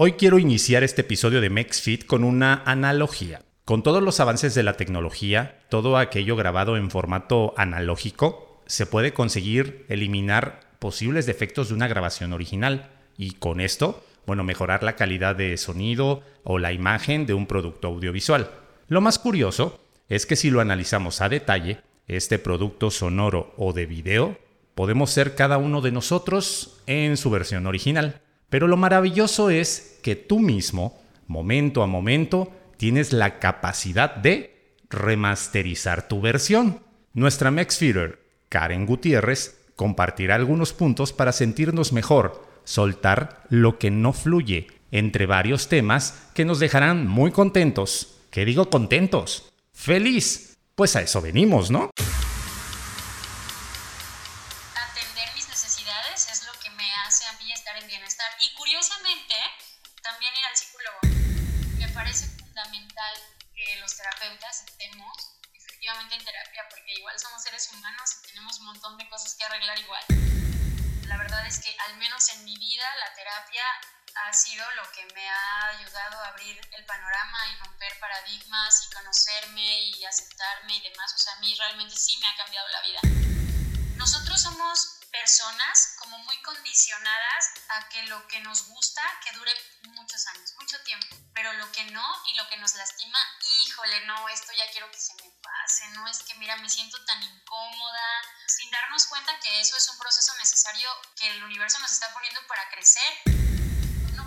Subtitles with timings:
[0.00, 3.42] Hoy quiero iniciar este episodio de MexFit con una analogía.
[3.64, 9.12] Con todos los avances de la tecnología, todo aquello grabado en formato analógico, se puede
[9.12, 15.34] conseguir eliminar posibles defectos de una grabación original y con esto, bueno, mejorar la calidad
[15.34, 18.52] de sonido o la imagen de un producto audiovisual.
[18.86, 23.86] Lo más curioso es que si lo analizamos a detalle, este producto sonoro o de
[23.86, 24.38] video,
[24.76, 28.20] podemos ser cada uno de nosotros en su versión original.
[28.50, 36.08] Pero lo maravilloso es que tú mismo, momento a momento, tienes la capacidad de remasterizar
[36.08, 36.80] tu versión.
[37.12, 44.68] Nuestra Mexfeeder, Karen Gutiérrez, compartirá algunos puntos para sentirnos mejor, soltar lo que no fluye,
[44.90, 48.16] entre varios temas que nos dejarán muy contentos.
[48.30, 49.52] ¿Qué digo contentos?
[49.72, 50.56] ¡Feliz!
[50.74, 51.90] Pues a eso venimos, ¿no?
[68.68, 70.04] Montón de cosas que arreglar igual.
[71.06, 73.64] La verdad es que al menos en mi vida la terapia
[74.14, 78.94] ha sido lo que me ha ayudado a abrir el panorama y romper paradigmas y
[78.94, 81.14] conocerme y aceptarme y demás.
[81.14, 83.00] O sea, a mí realmente sí me ha cambiado la vida.
[83.96, 89.52] Nosotros somos personas como muy condicionadas a que lo que nos gusta que dure
[89.94, 93.18] muchos años, mucho tiempo, pero lo que no y lo que nos lastima,
[93.64, 97.02] híjole, no, esto ya quiero que se me pase, no es que mira, me siento
[97.04, 101.92] tan incómoda, sin darnos cuenta que eso es un proceso necesario que el universo nos
[101.92, 103.38] está poniendo para crecer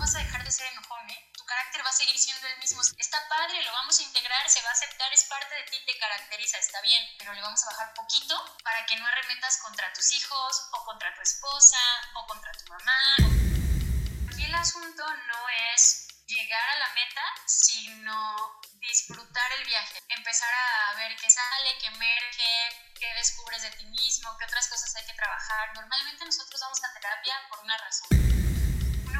[0.02, 1.31] vas a dejar de ser enojón, ¿eh?
[1.52, 2.80] Carácter va a seguir siendo el mismo.
[2.96, 5.98] Está padre, lo vamos a integrar, se va a aceptar, es parte de ti, te
[5.98, 10.12] caracteriza, está bien, pero le vamos a bajar poquito para que no arremetas contra tus
[10.12, 11.76] hijos o contra tu esposa
[12.14, 13.16] o contra tu mamá.
[14.32, 20.94] Aquí el asunto no es llegar a la meta, sino disfrutar el viaje, empezar a
[20.94, 25.12] ver qué sale, qué emerge, qué descubres de ti mismo, qué otras cosas hay que
[25.12, 25.74] trabajar.
[25.74, 28.41] Normalmente nosotros vamos a terapia por una razón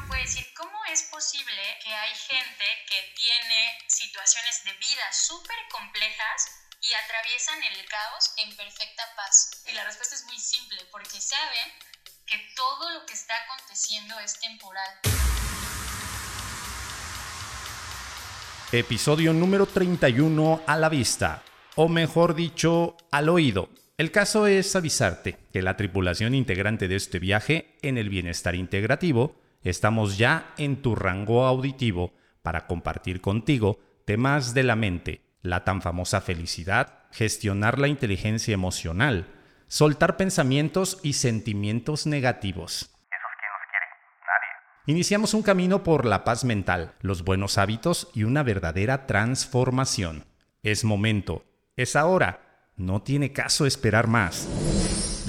[0.08, 6.48] puede decir, ¿cómo es posible que hay gente que tiene situaciones de vida súper complejas
[6.80, 9.62] y atraviesan el caos en perfecta paz?
[9.66, 11.72] Y la respuesta es muy simple, porque saben
[12.26, 15.00] que todo lo que está aconteciendo es temporal.
[18.72, 21.42] Episodio número 31 a la vista,
[21.74, 23.68] o mejor dicho, al oído.
[23.98, 29.41] El caso es avisarte que la tripulación integrante de este viaje en el bienestar integrativo
[29.62, 32.12] estamos ya en tu rango auditivo
[32.42, 39.26] para compartir contigo temas de la mente, la tan famosa felicidad, gestionar la inteligencia emocional,
[39.68, 42.82] soltar pensamientos y sentimientos negativos.
[42.82, 42.90] ¿Esos
[43.38, 43.86] quién los quiere?
[44.20, 44.92] Nadie.
[44.92, 50.24] Iniciamos un camino por la paz mental, los buenos hábitos y una verdadera transformación.
[50.62, 51.44] Es momento,
[51.76, 54.48] es ahora, no tiene caso esperar más.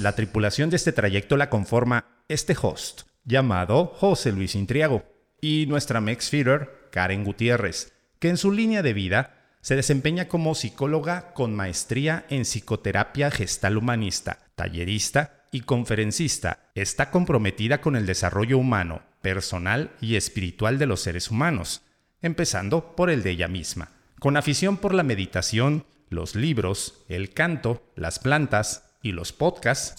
[0.00, 5.04] La tripulación de este trayecto la conforma este host, llamado José Luis Intriago,
[5.40, 10.54] y nuestra Mex Feeder, Karen Gutiérrez, que en su línea de vida se desempeña como
[10.54, 16.70] psicóloga con maestría en psicoterapia gestal humanista, tallerista y conferencista.
[16.74, 21.82] Está comprometida con el desarrollo humano, personal y espiritual de los seres humanos,
[22.22, 23.90] empezando por el de ella misma.
[24.20, 29.94] Con afición por la meditación, los libros, el canto, las plantas y los podcasts,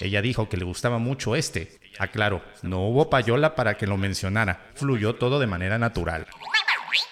[0.00, 4.70] ella dijo que le gustaba mucho este, Aclaro, no hubo payola para que lo mencionara,
[4.74, 6.26] fluyó todo de manera natural.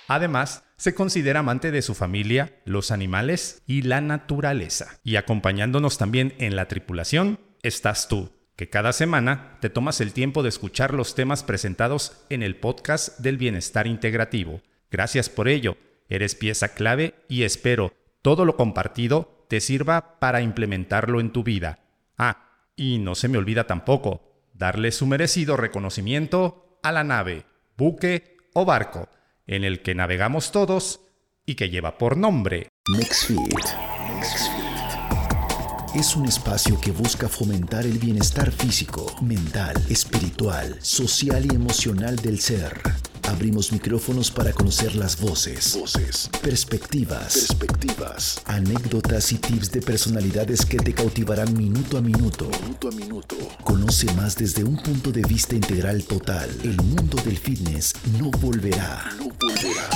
[0.08, 4.98] Además, se considera amante de su familia, los animales y la naturaleza.
[5.02, 10.42] Y acompañándonos también en la tripulación estás tú, que cada semana te tomas el tiempo
[10.42, 14.60] de escuchar los temas presentados en el podcast del bienestar integrativo.
[14.90, 15.76] Gracias por ello,
[16.08, 17.92] eres pieza clave y espero
[18.22, 21.78] todo lo compartido te sirva para implementarlo en tu vida.
[22.18, 22.46] Ah,
[22.76, 24.25] y no se me olvida tampoco,
[24.58, 27.44] darle su merecido reconocimiento a la nave,
[27.76, 29.08] buque o barco
[29.46, 31.00] en el que navegamos todos
[31.44, 33.66] y que lleva por nombre MixFit.
[35.94, 42.40] Es un espacio que busca fomentar el bienestar físico, mental, espiritual, social y emocional del
[42.40, 42.80] ser
[43.28, 50.78] Abrimos micrófonos para conocer las voces, voces, perspectivas, perspectivas, anécdotas y tips de personalidades que
[50.78, 52.48] te cautivarán minuto a minuto.
[52.62, 53.36] Minuto a minuto.
[53.64, 56.48] Conoce más desde un punto de vista integral total.
[56.62, 59.90] El mundo del fitness no volverá, no volverá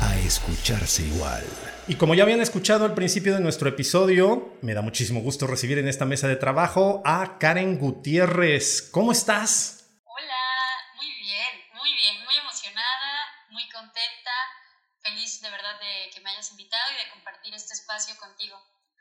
[0.00, 1.44] a escucharse igual.
[1.86, 5.78] Y como ya habían escuchado al principio de nuestro episodio, me da muchísimo gusto recibir
[5.78, 8.80] en esta mesa de trabajo a Karen Gutiérrez.
[8.90, 9.84] ¿Cómo estás?
[13.54, 14.34] muy contenta,
[15.00, 17.72] feliz de verdad de que me hayas invitado y de compartir este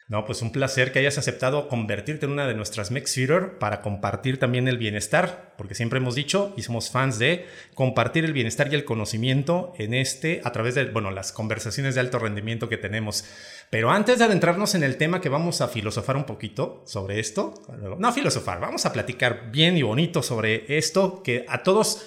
[0.10, 3.18] No, pues un placer que hayas aceptado convertirte en una de nuestras Mex
[3.58, 8.34] para compartir también el bienestar, porque siempre hemos dicho y somos fans de compartir el
[8.34, 12.68] bienestar y el conocimiento en este a través de, bueno, las conversaciones de alto rendimiento
[12.68, 13.24] que tenemos.
[13.70, 17.54] Pero antes de adentrarnos en el tema que vamos a filosofar un poquito sobre esto,
[17.98, 22.06] no filosofar, vamos a platicar bien y bonito sobre esto que a todos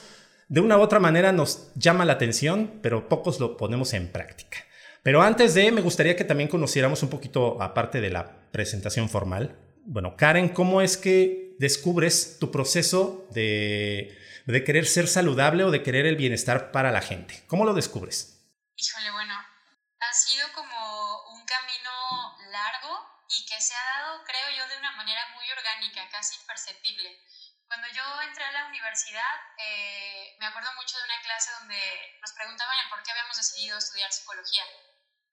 [0.48, 4.65] de una u otra manera nos llama la atención, pero pocos lo ponemos en práctica.
[5.06, 9.54] Pero antes de, me gustaría que también conociéramos un poquito, aparte de la presentación formal,
[9.86, 15.84] bueno, Karen, ¿cómo es que descubres tu proceso de, de querer ser saludable o de
[15.84, 17.46] querer el bienestar para la gente?
[17.46, 18.50] ¿Cómo lo descubres?
[18.74, 20.74] Híjole, bueno, ha sido como
[21.38, 21.94] un camino
[22.50, 22.98] largo
[23.30, 27.14] y que se ha dado, creo yo, de una manera muy orgánica, casi imperceptible.
[27.68, 31.78] Cuando yo entré a la universidad, eh, me acuerdo mucho de una clase donde
[32.20, 34.62] nos preguntaban por qué habíamos decidido estudiar psicología.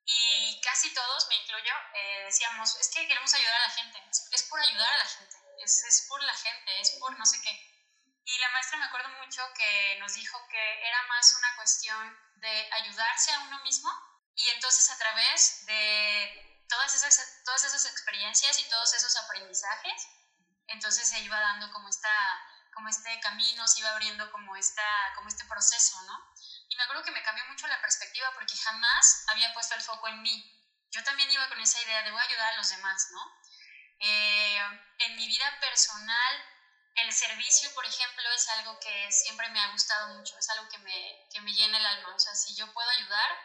[0.06, 4.02] Y casi todos, me incluyo, eh, decíamos, es que queremos ayudar a la gente,
[4.32, 7.40] es, por ayudar a la gente, es, es, por la gente, es por no sé
[7.40, 7.74] qué.
[8.26, 12.72] Y la maestra me acuerdo mucho que nos dijo que era más una cuestión de
[12.72, 13.90] ayudarse a uno mismo
[14.34, 20.08] y entonces a través de todas esas, todas esas experiencias y todos esos aprendizajes,
[20.68, 22.10] entonces se iba dando como, esta,
[22.72, 24.82] como este camino, se iba abriendo como, esta,
[25.14, 26.34] como este proceso, ¿no?
[26.74, 30.08] Y me acuerdo que me cambió mucho la perspectiva porque jamás había puesto el foco
[30.08, 30.44] en mí.
[30.90, 33.40] Yo también iba con esa idea de voy a ayudar a los demás, ¿no?
[34.00, 34.58] Eh,
[34.98, 36.44] en mi vida personal,
[36.96, 40.78] el servicio, por ejemplo, es algo que siempre me ha gustado mucho, es algo que
[40.78, 42.12] me, que me llena el alma.
[42.12, 43.38] O sea, si yo puedo ayudar,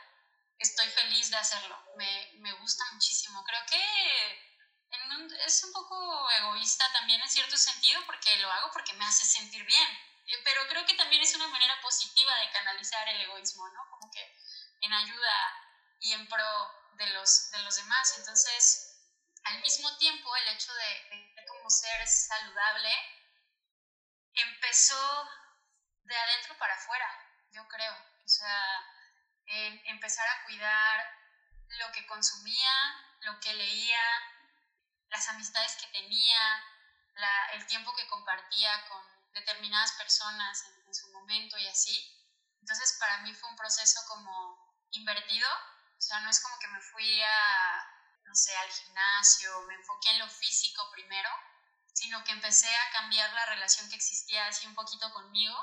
[0.57, 1.79] estoy feliz de hacerlo.
[1.97, 3.43] Me, me gusta muchísimo.
[3.43, 4.49] Creo que
[5.45, 9.63] es un poco egoísta también en cierto sentido porque lo hago porque me hace sentir
[9.63, 9.99] bien
[10.43, 13.89] pero creo que también es una manera positiva de canalizar el egoísmo, ¿no?
[13.89, 14.37] Como que
[14.81, 15.35] en ayuda
[15.99, 18.15] y en pro de los, de los demás.
[18.17, 19.01] Entonces,
[19.43, 22.91] al mismo tiempo, el hecho de, de como ser saludable
[24.33, 25.29] empezó
[26.03, 27.07] de adentro para afuera,
[27.51, 27.93] yo creo.
[28.23, 28.85] O sea,
[29.47, 31.19] en empezar a cuidar
[31.79, 32.71] lo que consumía,
[33.21, 34.01] lo que leía,
[35.09, 36.63] las amistades que tenía,
[37.15, 41.95] la, el tiempo que compartía con determinadas personas en, su momento y así.
[42.61, 44.57] Entonces para mí fue un proceso como
[44.91, 49.75] invertido, o sea, no es como que me fui a, no sé, al gimnasio, me
[49.75, 51.29] enfoqué en lo físico primero,
[51.93, 55.55] sino que empecé a cambiar la relación que existía así un poquito conmigo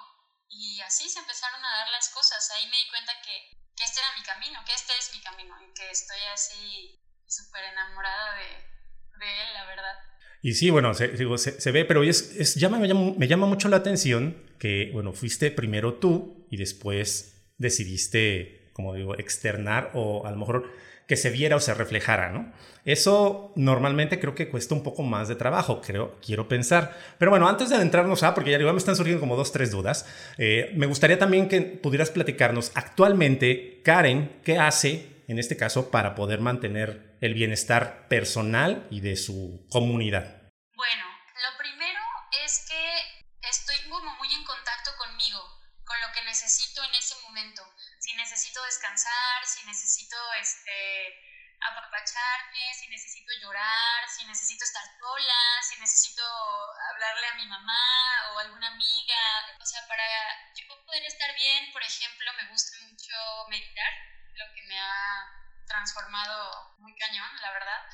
[0.49, 2.51] y así se empezaron a dar las cosas.
[2.53, 5.61] Ahí me di cuenta que, que este era mi camino, que este es mi camino
[5.63, 8.77] y que estoy así súper enamorada de,
[9.19, 10.16] de él, la verdad.
[10.43, 13.69] Y sí, bueno, se, se, ve, pero es, es llama, me, llama, me, llama, mucho
[13.69, 20.31] la atención que, bueno, fuiste primero tú y después decidiste, como digo, externar o a
[20.31, 20.71] lo mejor
[21.07, 22.53] que se viera o se reflejara, ¿no?
[22.85, 26.97] Eso normalmente creo que cuesta un poco más de trabajo, creo, quiero pensar.
[27.19, 30.07] Pero bueno, antes de adentrarnos a, porque ya me están surgiendo como dos, tres dudas,
[30.39, 36.15] eh, me gustaría también que pudieras platicarnos actualmente, Karen, ¿qué hace en este caso para
[36.15, 40.51] poder mantener el bienestar personal y de su comunidad?
[40.75, 42.01] Bueno, lo primero
[42.45, 45.41] es que estoy como muy en contacto conmigo,
[45.85, 47.63] con lo que necesito en ese momento.
[47.99, 51.15] Si necesito descansar, si necesito este,
[51.61, 56.23] apapacharme, si necesito llorar, si necesito estar sola, si necesito
[56.91, 59.23] hablarle a mi mamá o alguna amiga.
[59.61, 60.05] O sea, para
[60.55, 63.15] yo poder estar bien, por ejemplo, me gusta mucho
[63.49, 63.93] meditar,
[64.37, 67.87] lo que me ha transformado muy cañón, la verdad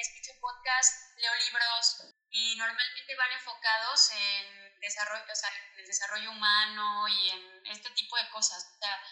[0.00, 6.30] escucho podcast, leo libros y normalmente van enfocados en, desarrollo, o sea, en el desarrollo
[6.30, 8.64] humano y en este tipo de cosas.
[8.76, 9.02] O sea,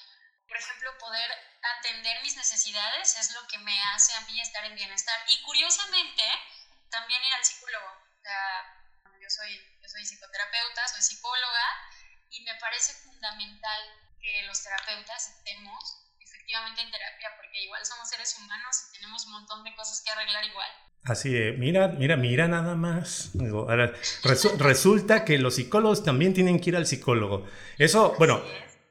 [0.46, 1.28] por ejemplo, poder
[1.60, 5.24] atender mis necesidades es lo que me hace a mí estar en bienestar.
[5.26, 6.22] Y curiosamente,
[6.88, 7.88] también ir al psicólogo.
[7.88, 8.84] O sea,
[9.20, 11.66] yo soy, yo soy psicoterapeuta, soy psicóloga
[12.30, 13.80] y me parece fundamental
[14.20, 16.05] que los terapeutas estemos
[16.46, 20.10] efectivamente en terapia, porque igual somos seres humanos y tenemos un montón de cosas que
[20.10, 20.68] arreglar igual.
[21.04, 23.32] Así de, mira, mira, mira nada más.
[24.58, 27.46] resulta que los psicólogos también tienen que ir al psicólogo.
[27.78, 28.40] Eso, bueno,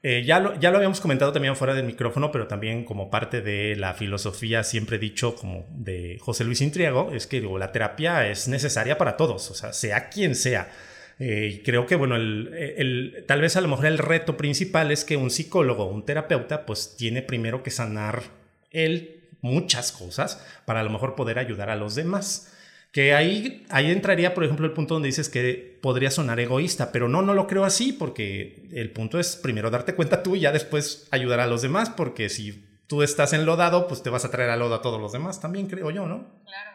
[0.02, 3.40] eh, ya, lo, ya lo habíamos comentado también fuera del micrófono, pero también como parte
[3.40, 8.48] de la filosofía siempre dicho como de José Luis Intriago, es que la terapia es
[8.48, 10.70] necesaria para todos, o sea, sea quien sea.
[11.18, 15.16] Eh, creo que, bueno, el, tal vez a lo mejor el reto principal es que
[15.16, 18.22] un psicólogo, un terapeuta, pues tiene primero que sanar
[18.70, 22.52] él muchas cosas para a lo mejor poder ayudar a los demás.
[22.92, 27.08] Que ahí, ahí entraría, por ejemplo, el punto donde dices que podría sonar egoísta, pero
[27.08, 30.52] no, no lo creo así, porque el punto es primero darte cuenta tú y ya
[30.52, 34.50] después ayudar a los demás, porque si tú estás enlodado, pues te vas a traer
[34.50, 36.42] a lodo a todos los demás, también creo yo, ¿no?
[36.44, 36.70] Claro.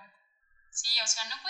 [0.69, 1.40] Sí, o sea, no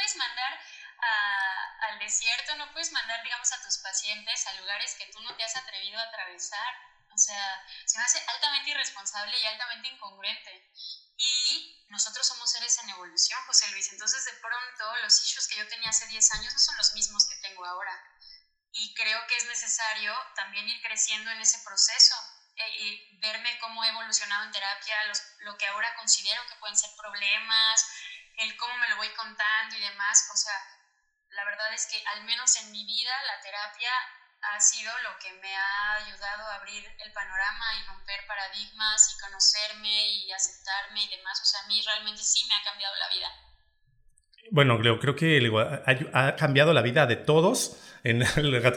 [2.12, 5.44] al desierto, no puedes mandar, digamos, a tus pacientes a lugares que tú no te
[5.44, 6.76] has atrevido a atravesar.
[7.14, 10.72] O sea, se me hace altamente irresponsable y altamente incongruente.
[11.16, 13.92] Y nosotros somos seres en evolución, José Luis.
[13.92, 17.28] Entonces, de pronto, los issues que yo tenía hace 10 años no son los mismos
[17.28, 17.98] que tengo ahora.
[18.74, 22.16] Y creo que es necesario también ir creciendo en ese proceso
[22.56, 24.96] eh, y verme cómo he evolucionado en terapia,
[25.40, 27.86] lo que ahora considero que pueden ser problemas,
[28.38, 30.30] el cómo me lo voy contando y demás.
[30.34, 30.71] O sea,
[31.36, 33.92] la verdad es que al menos en mi vida la terapia
[34.42, 39.22] ha sido lo que me ha ayudado a abrir el panorama y romper paradigmas y
[39.22, 41.40] conocerme y aceptarme y demás.
[41.42, 43.28] O sea, a mí realmente sí me ha cambiado la vida.
[44.50, 47.78] Bueno, creo, que ha, cambiado la vida de todos.
[48.04, 48.24] En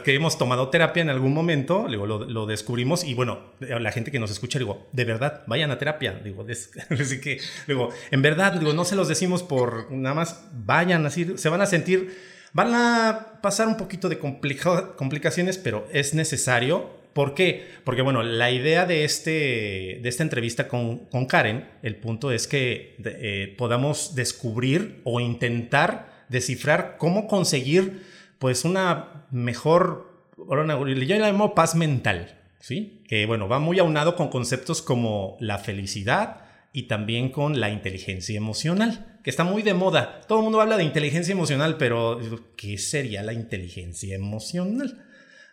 [0.03, 4.19] que hemos tomado terapia en algún momento, digo, lo, descubrimos y bueno, la gente que
[4.19, 6.13] nos escucha, digo, de verdad, vayan a terapia.
[6.13, 6.45] Digo,
[6.91, 11.39] así que, digo, en verdad, digo, no se los decimos por nada más, vayan así,
[11.39, 16.89] se van a sentir Van a pasar un poquito de complicaciones, pero es necesario.
[17.11, 17.67] ¿Por qué?
[17.83, 22.95] Porque, bueno, la idea de, este, de esta entrevista con, Karen, el punto es que
[23.03, 28.05] eh, podamos descubrir o intentar descifrar cómo conseguir,
[28.39, 33.01] pues, una mejor, yo la llamo paz mental, ¿sí?
[33.09, 36.44] Que, bueno, va muy aunado con conceptos como la felicidad,
[36.75, 40.19] y también con la inteligencia emocional, que está muy de moda.
[40.27, 42.19] Todo el mundo habla de inteligencia emocional, pero
[42.57, 45.05] ¿qué sería la inteligencia emocional?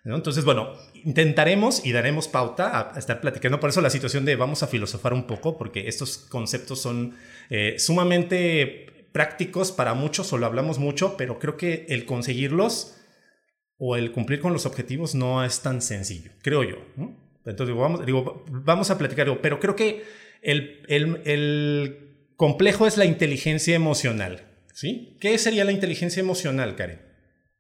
[0.05, 0.73] Entonces, bueno,
[1.05, 3.61] intentaremos y daremos pauta a, estar platicando.
[3.61, 7.15] Por eso la situación de vamos a filosofar un poco, porque estos conceptos son
[7.51, 12.97] eh, sumamente prácticos para muchos o lo hablamos mucho, pero creo que el conseguirlos
[13.79, 16.79] o el cumplir con los objetivos no es tan sencillo, creo yo.
[17.47, 20.03] Entonces, vamos, digo, vamos a platicar, pero creo que
[20.43, 24.49] el, complejo es la inteligencia emocional.
[24.75, 25.17] ¿sí?
[25.21, 27.01] ¿Qué sería la inteligencia emocional, Karen,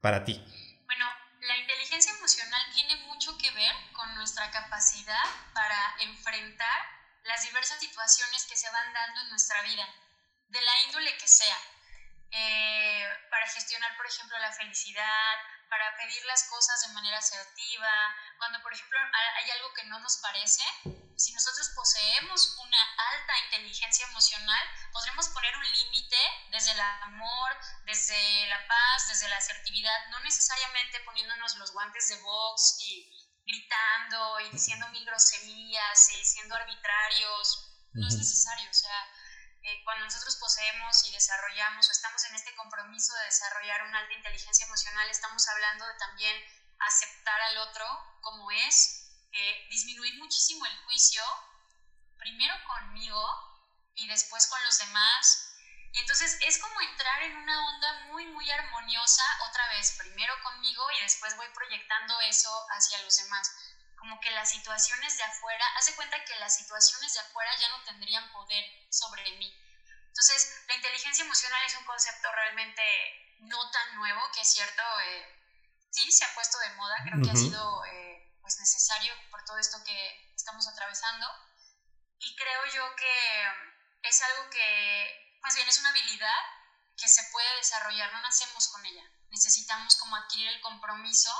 [0.00, 0.42] para ti?
[0.86, 1.06] Bueno,
[1.40, 5.22] la inteligencia emocional tiene mucho que ver con nuestra capacidad
[5.54, 6.78] para enfrentar
[7.24, 9.86] las diversas situaciones que se van dando en nuestra vida,
[10.48, 11.56] de la índole que sea.
[12.34, 15.34] Eh, para gestionar, por ejemplo, la felicidad,
[15.68, 17.92] para pedir las cosas de manera asertiva,
[18.38, 18.98] cuando, por ejemplo,
[19.36, 20.62] hay algo que no nos parece,
[21.16, 24.62] si nosotros poseemos una alta inteligencia emocional,
[24.92, 26.16] podremos poner un límite
[26.50, 32.16] desde el amor, desde la paz, desde la asertividad, no necesariamente poniéndonos los guantes de
[32.16, 33.08] box y
[33.44, 37.68] gritando y diciendo mil groserías y siendo arbitrarios.
[37.94, 39.12] No es necesario, o sea,
[39.62, 44.14] eh, cuando nosotros poseemos y desarrollamos o estamos en este compromiso de desarrollar una alta
[44.14, 46.37] inteligencia emocional, estamos hablando de también
[46.81, 47.87] aceptar al otro
[48.21, 51.23] como es, eh, disminuir muchísimo el juicio,
[52.19, 53.23] primero conmigo
[53.95, 55.49] y después con los demás.
[55.92, 60.90] Y entonces es como entrar en una onda muy, muy armoniosa, otra vez, primero conmigo
[60.90, 63.50] y después voy proyectando eso hacia los demás.
[64.02, 67.68] Como que las situaciones de afuera, haz de cuenta que las situaciones de afuera ya
[67.68, 69.47] no tendrían poder sobre mí.
[70.09, 72.82] Entonces, la inteligencia emocional es un concepto realmente
[73.42, 75.25] no tan nuevo, que es cierto, eh,
[75.92, 79.56] sí se ha puesto de moda, creo que ha sido eh, pues necesario por todo
[79.59, 81.25] esto que estamos atravesando.
[82.18, 83.52] Y creo yo que
[84.02, 86.42] es algo que, más bien, es una habilidad
[86.97, 89.04] que se puede desarrollar, no nacemos con ella.
[89.30, 91.30] Necesitamos como adquirir el compromiso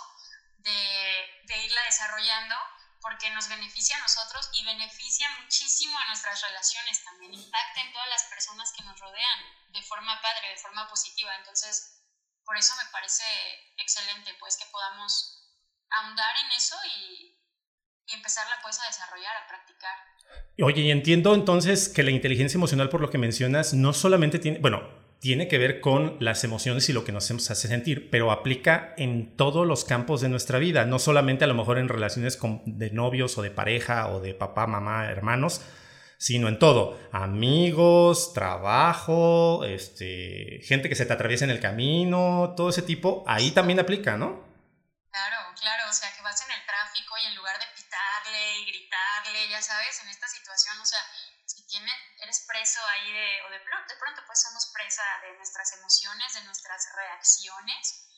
[0.59, 2.55] de, de irla desarrollando
[3.03, 8.09] porque nos beneficia a nosotros y beneficia muchísimo a nuestras relaciones también, impacta en todas
[8.09, 11.35] las personas que nos rodean de forma padre, de forma positiva.
[11.37, 12.01] Entonces,
[12.45, 13.25] por eso me parece
[13.77, 15.43] excelente pues que podamos
[15.91, 17.39] ahondar en eso y,
[18.15, 19.97] empezarla pues a desarrollar, a practicar.
[20.63, 24.59] Oye, y entiendo entonces que la inteligencia emocional, por lo que mencionas, no solamente tiene,
[24.59, 28.93] bueno, tiene que ver con las emociones y lo que nos hace sentir, pero aplica
[28.97, 32.91] en todos los campos de nuestra vida, no solamente a lo mejor en relaciones de
[32.91, 35.63] novios o de pareja o de papá, mamá, hermanos,
[36.19, 42.71] sino en todo, amigos, trabajo, este, gente que se te atraviesa en el camino, todo
[42.71, 44.43] ese tipo, ahí también aplica, ¿no?
[45.09, 48.65] Claro, claro, o sea, que vas en el tráfico y en lugar de pitarle y
[48.65, 50.99] gritarle, ya sabes, en esta situación, o sea,
[51.45, 51.95] si tienes,
[52.33, 56.33] eres preso ahí de, o de pronto, de pronto pues somos presa de nuestras emociones,
[56.33, 58.09] de nuestras reacciones.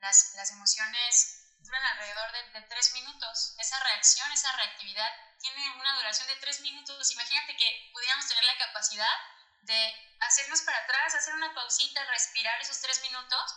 [0.00, 3.54] Las, las emociones duran alrededor de, de, tres minutos.
[3.58, 7.12] Esa reacción, esa reactividad tiene una duración de tres minutos.
[7.12, 9.16] Imagínate que pudiéramos tener la capacidad
[9.60, 13.54] de hacernos para atrás, hacer una pausita, respirar esos tres minutos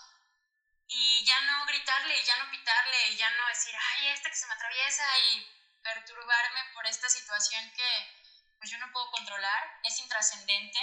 [0.87, 4.55] y ya no gritarle, ya no pitarle, ya no decir, ay, esta que se me
[4.55, 5.47] atraviesa y
[5.81, 8.20] perturbarme por esta situación que
[8.61, 10.79] pues yo no puedo controlar, es intrascendente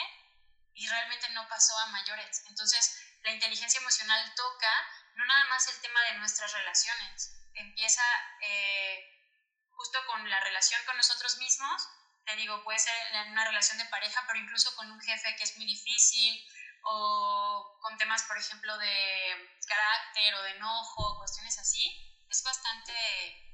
[0.75, 2.43] y realmente no pasó a mayores.
[2.49, 4.69] Entonces, la inteligencia emocional toca
[5.15, 8.03] no nada más el tema de nuestras relaciones, empieza
[8.43, 8.99] eh,
[9.71, 11.89] justo con la relación con nosotros mismos,
[12.27, 15.45] te digo, puede ser en una relación de pareja, pero incluso con un jefe que
[15.45, 16.45] es muy difícil,
[16.83, 23.48] o con temas, por ejemplo, de carácter o de enojo, cuestiones así, es bastante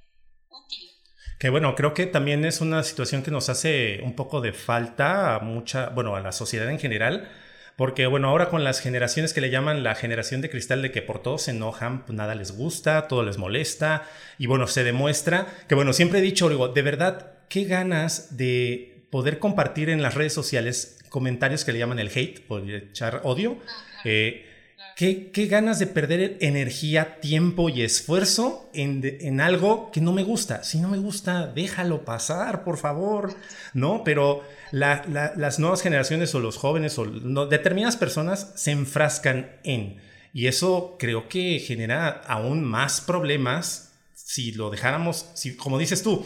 [0.54, 0.90] útil.
[1.38, 5.34] Que bueno, creo que también es una situación que nos hace un poco de falta
[5.34, 7.28] a mucha, bueno, a la sociedad en general,
[7.76, 11.02] porque bueno, ahora con las generaciones que le llaman la generación de cristal de que
[11.02, 14.08] por todo se enojan, pues nada les gusta, todo les molesta,
[14.38, 19.06] y bueno, se demuestra que bueno, siempre he dicho, digo, de verdad, qué ganas de
[19.10, 23.58] poder compartir en las redes sociales comentarios que le llaman el hate, o echar odio.
[24.04, 24.53] Eh,
[24.96, 30.62] ¿Qué, ganas de perder energía, tiempo y esfuerzo en, algo que no me gusta.
[30.62, 33.34] Si no me gusta, déjalo pasar, por favor.
[33.72, 34.04] ¿No?
[34.04, 37.06] Pero las nuevas generaciones o los jóvenes o
[37.46, 40.00] determinadas personas se enfrascan en.
[40.32, 46.24] Y eso creo que genera aún más problemas si lo dejáramos, si, como dices tú,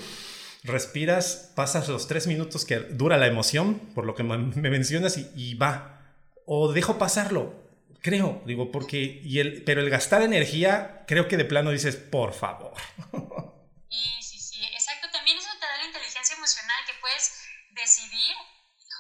[0.63, 5.31] respiras, pasas los tres minutos que dura la emoción, por lo que me mencionas, y,
[5.35, 6.03] y va.
[6.47, 7.68] O dejo pasarlo,
[8.01, 12.33] Creo, digo, porque, y el, pero el gastar energía, creo que de plano dices, por
[12.33, 12.75] favor.
[13.91, 15.09] Sí, sí, sí, exacto.
[15.11, 17.33] También eso te da la inteligencia emocional que puedes
[17.71, 18.37] decidir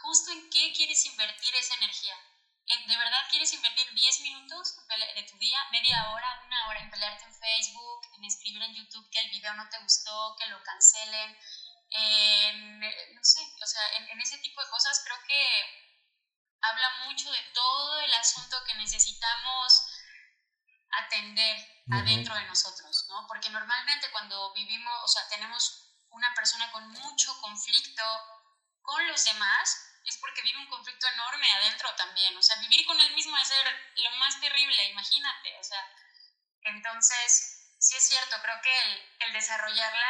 [0.03, 2.17] justo en qué quieres invertir esa energía.
[2.67, 4.77] ¿De verdad quieres invertir 10 minutos
[5.15, 9.09] de tu día, media hora, una hora en pelearte en Facebook, en escribir en YouTube
[9.11, 11.37] que el video no te gustó, que lo cancelen?
[11.91, 15.88] En, no sé, o sea, en ese tipo de cosas creo que
[16.61, 19.87] habla mucho de todo el asunto que necesitamos
[20.91, 21.57] atender
[21.91, 23.27] adentro de nosotros, ¿no?
[23.27, 28.03] Porque normalmente cuando vivimos, o sea, tenemos una persona con mucho conflicto
[28.83, 32.99] con los demás, es porque vive un conflicto enorme adentro también, o sea, vivir con
[33.01, 35.85] él mismo es ser lo más terrible, imagínate, o sea,
[36.63, 40.09] entonces, sí es cierto, creo que el, el desarrollarla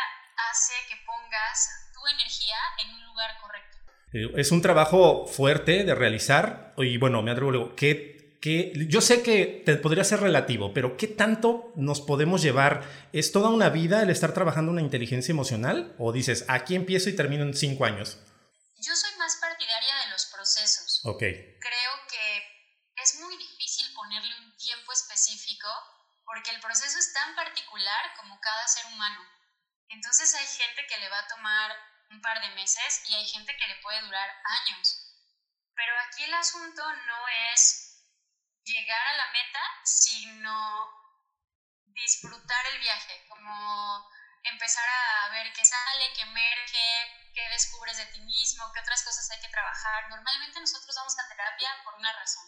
[0.50, 3.67] hace que pongas tu energía en un lugar correcto.
[4.12, 9.01] Eh, es un trabajo fuerte de realizar y bueno, me atrevo luego, ¿qué, qué, yo
[9.01, 12.88] sé que te podría ser relativo, pero ¿qué tanto nos podemos llevar?
[13.12, 15.94] ¿Es toda una vida el estar trabajando una inteligencia emocional?
[15.99, 18.18] ¿O dices, aquí empiezo y termino en cinco años?
[18.81, 21.01] Yo soy más partidaria de los procesos.
[21.05, 21.21] Ok.
[21.21, 25.68] Creo que es muy difícil ponerle un tiempo específico
[26.25, 29.21] porque el proceso es tan particular como cada ser humano.
[29.88, 31.73] Entonces hay gente que le va a tomar
[32.11, 35.05] un par de meses y hay gente que le puede durar años.
[35.75, 38.03] Pero aquí el asunto no es
[38.64, 40.88] llegar a la meta, sino
[41.87, 44.09] disfrutar el viaje, como
[44.42, 49.31] empezar a ver qué sale, qué emerge, qué descubres de ti mismo, qué otras cosas
[49.31, 50.09] hay que trabajar.
[50.09, 52.47] Normalmente nosotros vamos a terapia por una razón.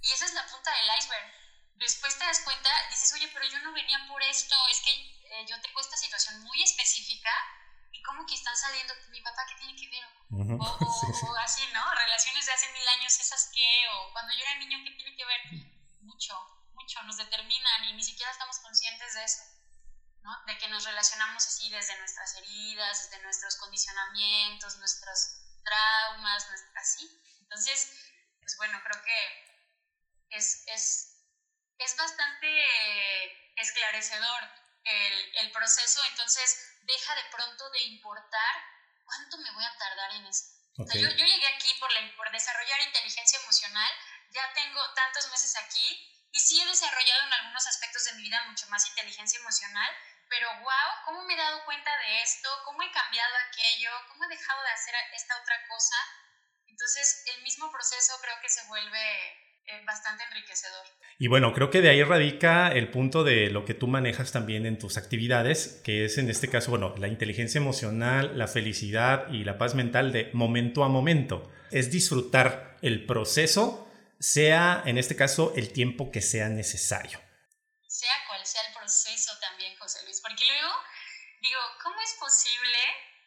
[0.00, 1.32] Y esa es la punta del iceberg.
[1.74, 5.46] Después te das cuenta, dices, oye, pero yo no venía por esto, es que eh,
[5.46, 7.30] yo tengo esta situación muy específica
[7.92, 8.94] ¿y cómo que están saliendo?
[9.10, 10.04] Mi papá, ¿qué tiene que ver?
[10.60, 11.94] o, así, ¿no?
[11.94, 15.24] Relaciones de hace mil años, esas qué, o cuando yo era niño, ¿qué tiene que
[15.24, 15.40] ver?
[16.00, 16.34] Mucho,
[16.72, 19.42] mucho, nos determinan y ni siquiera estamos conscientes de eso,
[20.22, 20.30] ¿no?
[20.46, 26.46] De que nos relacionamos así desde nuestras heridas, desde nuestros condicionamientos, nuestros traumas,
[26.76, 27.08] así.
[27.40, 27.90] Entonces,
[28.40, 31.24] pues bueno, creo que es, es,
[31.78, 32.64] es bastante
[33.56, 34.42] esclarecedor
[34.84, 38.54] el, el proceso, entonces deja de pronto de importar
[39.04, 40.44] cuánto me voy a tardar en eso.
[40.76, 43.92] yo, yo, llegué aquí por, por desarrollar inteligencia emocional,
[44.30, 45.86] ya tengo tantos meses aquí
[46.32, 49.90] y sí he desarrollado en algunos aspectos de mi vida mucho más inteligencia emocional,
[50.28, 52.48] pero wow, ¿cómo me he dado cuenta de esto?
[52.64, 53.90] ¿Cómo he cambiado aquello?
[54.08, 55.96] ¿Cómo he dejado de hacer esta otra cosa?
[56.66, 59.47] Entonces, el mismo proceso creo que se vuelve
[59.84, 60.86] bastante enriquecedor.
[61.20, 64.66] Y bueno, creo que de ahí radica el punto de lo que tú manejas también
[64.66, 69.42] en tus actividades, que es en este caso, bueno, la inteligencia emocional, la felicidad y
[69.42, 71.50] la paz mental de momento a momento.
[71.72, 77.20] Es disfrutar el proceso, sea en este caso el tiempo que sea necesario.
[77.88, 80.72] Sea cual sea el proceso también, José Luis, porque luego
[81.42, 82.78] digo, ¿cómo es posible?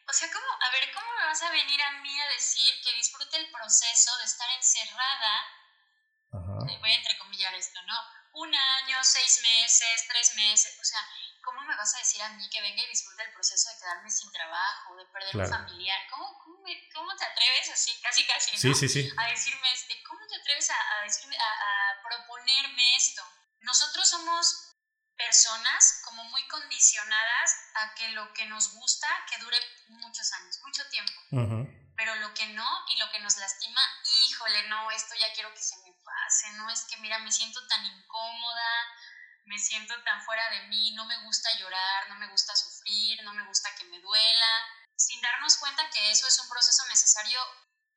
[0.08, 2.96] O sea, ¿cómo, a ver, ¿cómo me vas a venir a mí a decir que
[2.96, 5.61] disfrute el proceso de estar encerrada
[6.38, 7.94] voy a entrecomillar esto, ¿no?
[8.34, 11.00] Un año, seis meses, tres meses, o sea,
[11.44, 14.10] ¿cómo me vas a decir a mí que venga y disfrute el proceso de quedarme
[14.10, 16.00] sin trabajo, de perder un familiar?
[16.10, 16.64] ¿Cómo, cómo,
[16.94, 19.12] ¿cómo te atreves así, casi casi, sí, sí, sí.
[19.18, 23.22] a decirme, este, ¿cómo te atreves a, decirme, a proponerme esto?
[23.60, 24.72] Nosotros somos
[25.16, 30.88] personas como muy condicionadas a que lo que nos gusta que dure muchos años, mucho
[30.88, 31.66] tiempo.
[31.96, 35.60] Pero lo que no y lo que nos lastima, híjole, no, esto ya quiero que
[35.62, 35.88] se me
[36.54, 38.88] no es que mira, me siento tan incómoda,
[39.44, 43.32] me siento tan fuera de mí, no me gusta llorar, no me gusta sufrir, no
[43.32, 44.64] me gusta que me duela,
[44.96, 47.40] sin darnos cuenta que eso es un proceso necesario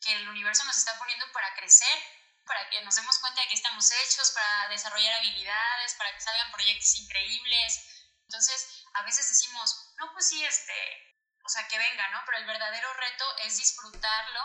[0.02, 3.56] que el universo nos está poniendo para crecer para que nos demos cuenta de que
[3.56, 8.06] estamos hechos, para desarrollar habilidades, para que salgan proyectos increíbles.
[8.28, 12.22] Entonces, a veces decimos, no, pues sí, este, o sea, que venga, ¿no?
[12.26, 14.42] Pero el verdadero reto es disfrutarlo,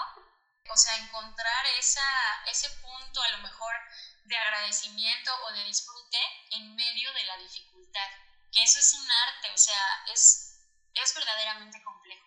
[0.72, 2.00] o sea, encontrar esa,
[2.50, 3.72] ese punto a lo mejor
[4.24, 6.18] de agradecimiento o de disfrute
[6.52, 8.08] en medio de la dificultad.
[8.52, 10.58] Que eso es un arte, o sea, es,
[10.94, 12.26] es verdaderamente complejo.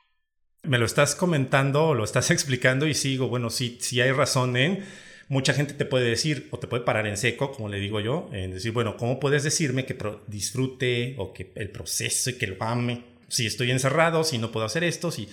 [0.63, 5.13] Me lo estás comentando, lo estás explicando y sigo, bueno, sí, sí hay razón en
[5.33, 8.29] mucha gente te puede decir o te puede parar en seco, como le digo yo,
[8.33, 12.63] en decir, bueno, ¿cómo puedes decirme que disfrute o que el proceso y que lo
[12.63, 13.03] ame?
[13.29, 15.27] Si estoy encerrado, si no puedo hacer esto, si...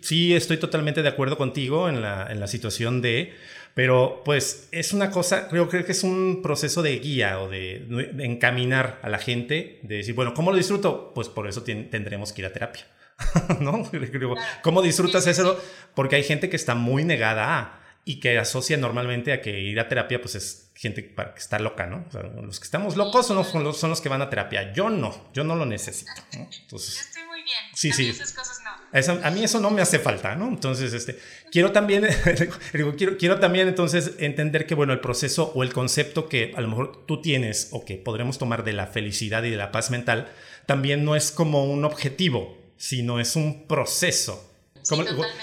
[0.00, 3.34] Sí, estoy totalmente de acuerdo contigo en la, en la situación de,
[3.76, 7.86] pero pues es una cosa, creo, creo que es un proceso de guía o de,
[8.20, 11.12] encaminar a la gente, de decir, bueno, ¿cómo lo disfruto?
[11.14, 12.86] Pues por eso tendremos que ir a terapia,
[13.60, 13.90] ¿no?
[14.62, 15.60] ¿Cómo disfrutas eso?
[15.94, 19.78] Porque hay gente que está muy negada a y que asocia normalmente a que ir
[19.80, 22.06] a terapia pues es gente que está loca, ¿no?
[22.08, 24.72] O sea, los que estamos locos son los, son los, que van a terapia.
[24.72, 26.12] Yo no, yo no lo necesito.
[26.32, 27.10] Entonces,
[27.46, 27.58] bien.
[27.72, 28.02] Sí, a sí.
[28.02, 29.24] Mí esas cosas no.
[29.24, 30.48] a mí eso no me hace falta, ¿no?
[30.48, 31.18] Entonces, este,
[31.50, 32.06] quiero también,
[32.98, 36.68] quiero, quiero también entonces entender que, bueno, el proceso o el concepto que a lo
[36.68, 40.28] mejor tú tienes o que podremos tomar de la felicidad y de la paz mental,
[40.66, 44.46] también no es como un objetivo, sino es un proceso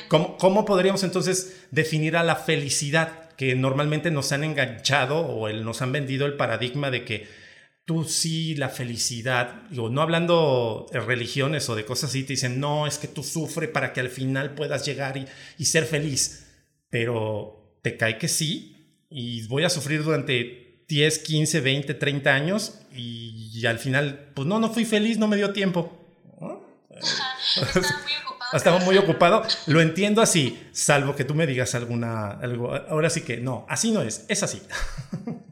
[0.07, 5.91] ¿Cómo, podríamos entonces definir a la felicidad que normalmente nos han enganchado o nos han
[5.91, 7.27] vendido el paradigma de que
[7.85, 12.59] tú sí, la felicidad, digo, no hablando de religiones o de cosas así, te dicen,
[12.59, 15.25] no, es que tú sufres para que al final puedas llegar y,
[15.57, 16.47] y ser feliz,
[16.89, 18.73] pero te cae que sí
[19.09, 24.59] y voy a sufrir durante 10, 15, 20, 30 años y, al final, pues no,
[24.59, 25.99] no fui feliz, no me dio tiempo.
[28.53, 29.45] estaba muy ocupado.
[29.67, 32.73] Lo entiendo así, salvo que tú me digas alguna, algo.
[32.89, 34.59] Ahora sí que no, así no es, es así.
[35.23, 35.43] bueno,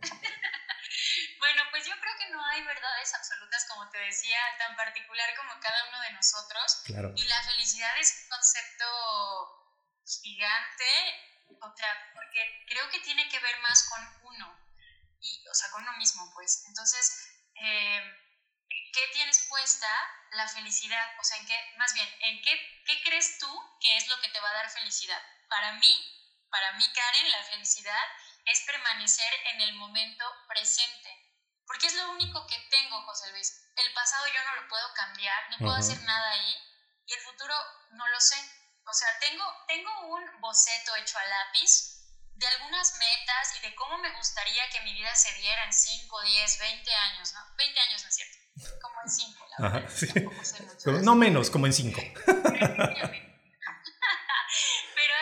[1.71, 5.77] pues yo creo que no hay verdades absolutas, como te decía, tan particular como cada
[5.89, 6.81] uno de nosotros.
[6.85, 7.13] Claro.
[7.15, 8.85] Y la felicidad es un concepto
[10.05, 10.91] gigante,
[11.59, 14.47] o sea, porque creo que tiene que ver más con uno,
[15.19, 16.63] y, o sea, con uno mismo, pues.
[16.67, 17.03] Entonces,
[17.55, 18.01] eh,
[18.93, 19.89] ¿qué tienes puesta
[20.31, 21.05] la felicidad?
[21.19, 22.53] O sea, ¿en qué, más bien, ¿en qué,
[22.85, 25.21] qué crees tú que es lo que te va a dar felicidad?
[25.49, 25.93] Para mí,
[26.49, 28.05] para mí, Karen, la felicidad
[28.45, 31.20] es permanecer en el momento presente.
[31.71, 33.63] Porque es lo único que tengo, José Luis.
[33.77, 36.53] El pasado yo no lo puedo cambiar, no puedo hacer nada ahí.
[37.05, 37.55] Y el futuro
[37.91, 38.35] no lo sé.
[38.85, 42.03] O sea, tengo, tengo un boceto hecho a lápiz
[42.35, 46.21] de algunas metas y de cómo me gustaría que mi vida se viera en 5,
[46.21, 47.55] 10, 20 años, ¿no?
[47.55, 48.37] 20 años no es cierto
[48.81, 49.89] como en cinco, la verdad.
[51.03, 52.01] No menos, como en cinco.
[52.25, 52.35] Pero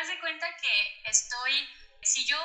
[0.02, 1.70] haz de cuenta que estoy,
[2.02, 2.40] si yo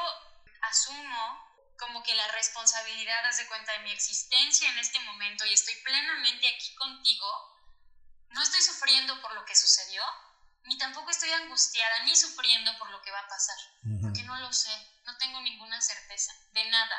[0.61, 1.54] asumo
[1.87, 5.75] como que la responsabilidad, haz de cuenta de mi existencia en este momento y estoy
[5.83, 7.27] plenamente aquí contigo,
[8.31, 10.03] no estoy sufriendo por lo que sucedió,
[10.65, 13.57] ni tampoco estoy angustiada ni sufriendo por lo que va a pasar,
[14.01, 14.71] porque no lo sé,
[15.05, 16.97] no tengo ninguna certeza de nada.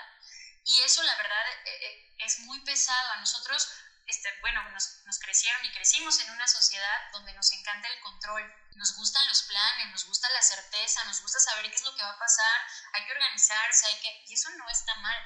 [0.65, 3.11] Y eso, la verdad, eh, eh, es muy pesado.
[3.11, 3.67] A nosotros,
[4.07, 8.53] este, bueno, nos, nos, crecieron y crecimos en una sociedad donde nos encanta el control.
[8.75, 12.03] Nos gustan los planes, nos gusta la certeza, nos gusta saber qué es lo que
[12.03, 12.61] va a pasar,
[12.93, 14.23] hay que organizarse, hay que...
[14.27, 15.17] Y eso no está mal.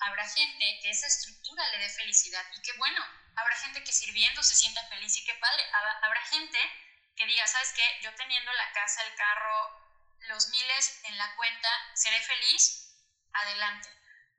[0.00, 3.04] Habrá gente que esa estructura le dé felicidad y qué bueno.
[3.36, 5.64] Habrá gente que sirviendo se sienta feliz y qué padre.
[6.02, 6.58] Habrá gente
[7.14, 8.00] que diga, ¿sabes qué?
[8.02, 12.84] Yo teniendo la casa, el carro, los miles en la cuenta, seré feliz.
[13.32, 13.98] Adelante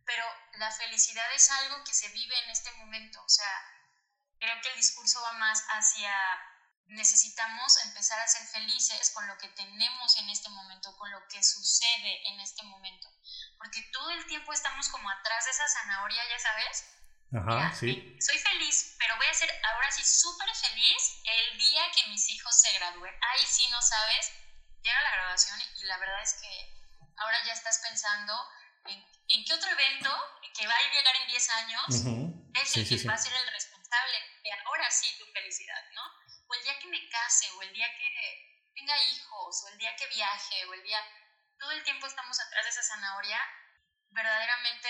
[0.09, 3.21] pero la felicidad es algo que se vive en este momento.
[3.23, 3.63] O sea,
[4.39, 6.11] creo que el discurso va más hacia
[6.87, 11.43] necesitamos empezar a ser felices con lo que tenemos en este momento, con lo que
[11.43, 13.07] sucede en este momento.
[13.59, 16.85] Porque todo el tiempo estamos como atrás de esa zanahoria, ya sabes.
[17.31, 18.17] Ajá, sí.
[18.19, 22.59] Soy feliz, pero voy a ser ahora sí súper feliz el día que mis hijos
[22.59, 23.13] se gradúen.
[23.21, 24.31] Ahí sí no sabes,
[24.81, 26.79] llega la graduación y la verdad es que
[27.17, 28.33] ahora ya estás pensando
[28.85, 30.09] en, qué otro evento
[30.53, 34.17] que va a llegar en 10 años es el que va a ser el responsable
[34.43, 36.01] de ahora sí tu felicidad, ¿no?
[36.47, 39.95] O el día que me case, o el día que, tenga hijos, o el día
[39.95, 40.99] que viaje, o el día,
[41.59, 43.39] todo el tiempo estamos atrás de esa zanahoria,
[44.11, 44.89] verdaderamente,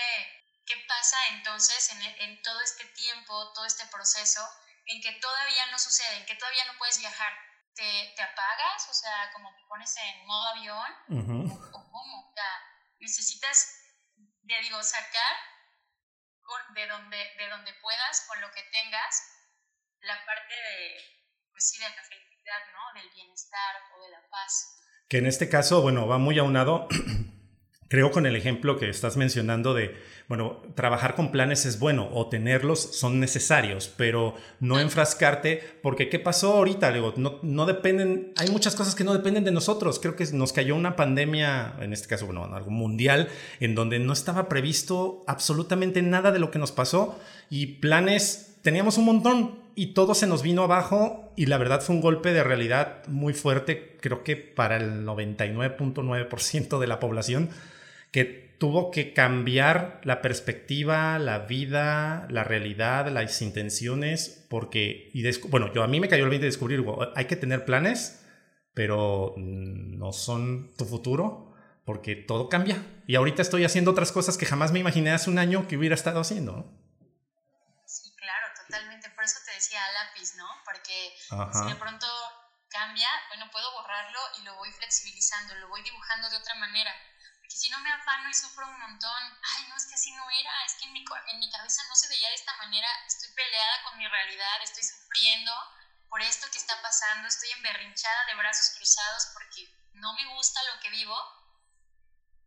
[0.66, 4.48] ¿qué pasa entonces en, en todo este tiempo, todo este proceso,
[4.86, 7.34] en que todavía no sucede, en que todavía no puedes viajar?
[7.74, 8.90] ¿Te, te apagas?
[8.90, 10.92] O sea, como te pones en modo avión?
[11.10, 11.59] O sea,
[13.00, 13.76] necesitas,
[14.48, 15.36] te digo, sacar
[16.42, 19.24] con, de, donde, de donde puedas, con lo que tengas,
[20.02, 20.96] la parte de,
[21.52, 23.00] pues sí, de la felicidad, ¿no?
[23.00, 24.82] Del bienestar o de la paz.
[25.10, 26.88] Que en este caso, bueno, va muy aunado
[27.90, 29.96] Creo con el ejemplo que estás mencionando de,
[30.28, 36.20] bueno, trabajar con planes es bueno o tenerlos son necesarios, pero no enfrascarte porque ¿qué
[36.20, 36.92] pasó ahorita?
[36.92, 40.00] Digo, no, no dependen, hay muchas cosas que no dependen de nosotros.
[40.00, 43.28] Creo que nos cayó una pandemia, en este caso, bueno, algo mundial,
[43.60, 49.00] en donde no estaba previsto absolutamente nada de lo que nos pasó y planes teníamos
[49.00, 52.44] un montón y todo se nos vino abajo y la verdad fue un golpe de
[52.44, 57.50] realidad muy fuerte, creo que para el 99.9% de la población
[58.12, 65.74] que tuvo que cambiar la perspectiva, la vida, la realidad, las intenciones, porque, y bueno,
[65.74, 66.84] yo a mí me cayó el 20 de descubrir,
[67.16, 68.26] hay que tener planes,
[68.74, 72.84] pero no son tu futuro, porque todo cambia.
[73.08, 75.96] Y ahorita estoy haciendo otras cosas que jamás me imaginé hace un año que hubiera
[75.96, 76.70] estado haciendo.
[77.86, 79.10] Sí, claro, totalmente.
[79.16, 80.46] Por eso te decía lápiz, ¿no?
[80.66, 81.16] Porque
[81.54, 82.06] si de pronto
[82.70, 86.92] cambia, bueno, puedo borrarlo y lo voy flexibilizando, lo voy dibujando de otra manera
[87.50, 90.30] que si no me afano y sufro un montón, ay, no, es que así no
[90.30, 93.30] era, es que en mi, en mi cabeza no se veía de esta manera, estoy
[93.34, 95.52] peleada con mi realidad, estoy sufriendo
[96.10, 100.80] por esto que está pasando, estoy emberrinchada de brazos cruzados porque no me gusta lo
[100.80, 101.18] que vivo,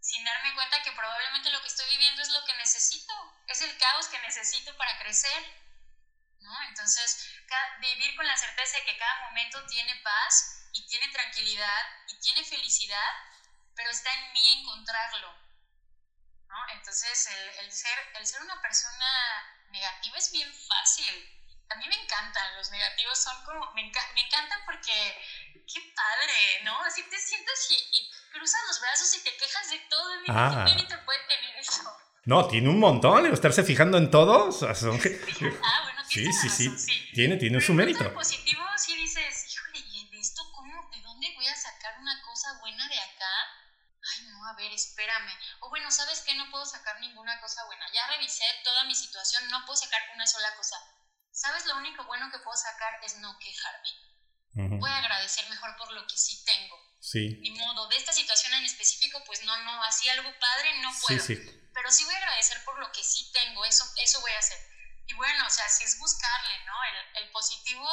[0.00, 3.12] sin darme cuenta que probablemente lo que estoy viviendo es lo que necesito,
[3.48, 5.62] es el caos que necesito para crecer.
[6.40, 6.62] ¿no?
[6.62, 7.28] Entonces,
[7.78, 12.44] vivir con la certeza de que cada momento tiene paz y tiene tranquilidad y tiene
[12.44, 13.14] felicidad
[13.74, 15.42] pero está en mí encontrarlo.
[16.52, 16.56] ¿no?
[16.76, 19.08] Entonces, el, el, ser, el ser una persona
[19.70, 21.38] negativa es bien fácil.
[21.70, 24.92] A mí me encantan, los negativos son como, me, me encantan porque,
[25.66, 26.78] qué padre, ¿no?
[26.84, 30.12] Así te sientas y, y cruzas los brazos y te quejas de todo.
[30.28, 30.66] Ah.
[30.68, 31.82] ¿Qué te puede tener eso?
[32.24, 34.62] No, tiene un montón, estarse fijando en todos.
[34.62, 38.12] ah, bueno, sí, sí, sí, sí, Tiene, tiene su mérito.
[38.12, 42.58] positivo, sí dices, híjole, ¿y de esto cómo, de dónde voy a sacar una cosa
[42.60, 43.62] buena de acá?
[44.02, 45.32] ay, no, a ver, espérame.
[45.60, 46.34] O bueno, ¿sabes qué?
[46.34, 47.86] No puedo sacar ninguna cosa buena.
[47.92, 50.76] Ya revisé toda mi situación, no puedo sacar una sola cosa.
[51.30, 51.64] ¿Sabes?
[51.66, 53.88] Lo único bueno que puedo sacar es no quejarme.
[54.54, 56.76] Voy a agradecer mejor por lo que sí tengo.
[57.00, 57.38] Sí.
[57.40, 61.18] Ni modo, de esta situación en específico, pues no, no, así algo padre no puedo.
[61.20, 61.70] Sí, sí.
[61.72, 64.58] Pero sí voy a agradecer por lo que sí tengo, eso, eso voy a hacer.
[65.06, 66.74] Y bueno, o sea, si es buscarle, ¿no?
[66.84, 67.88] El, el positivo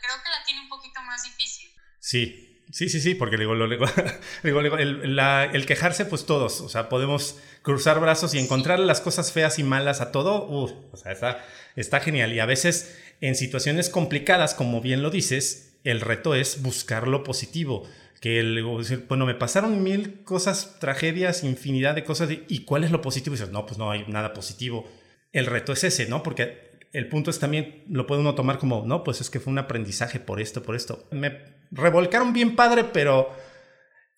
[0.00, 1.72] creo que la tiene un poquito más difícil.
[2.00, 3.54] Sí, Sí, sí, sí, porque digo,
[4.44, 9.32] digo, el, el, quejarse, pues todos, o sea, podemos cruzar brazos y encontrar las cosas
[9.32, 12.32] feas y malas a todo, o sea, está, está genial.
[12.32, 17.24] Y a veces en situaciones complicadas, como bien lo dices, el reto es buscar lo
[17.24, 17.88] positivo.
[18.20, 18.62] Que el,
[19.08, 23.34] bueno, me pasaron mil cosas, tragedias, infinidad de cosas, ¿y cuál es lo positivo?
[23.34, 24.86] Y dices, no, pues no hay nada positivo.
[25.32, 26.22] El reto es ese, ¿no?
[26.22, 29.52] Porque el punto es también, lo puede uno tomar como, no, pues es que fue
[29.52, 31.08] un aprendizaje por esto, por esto.
[31.10, 33.36] Me revolcaron bien padre, pero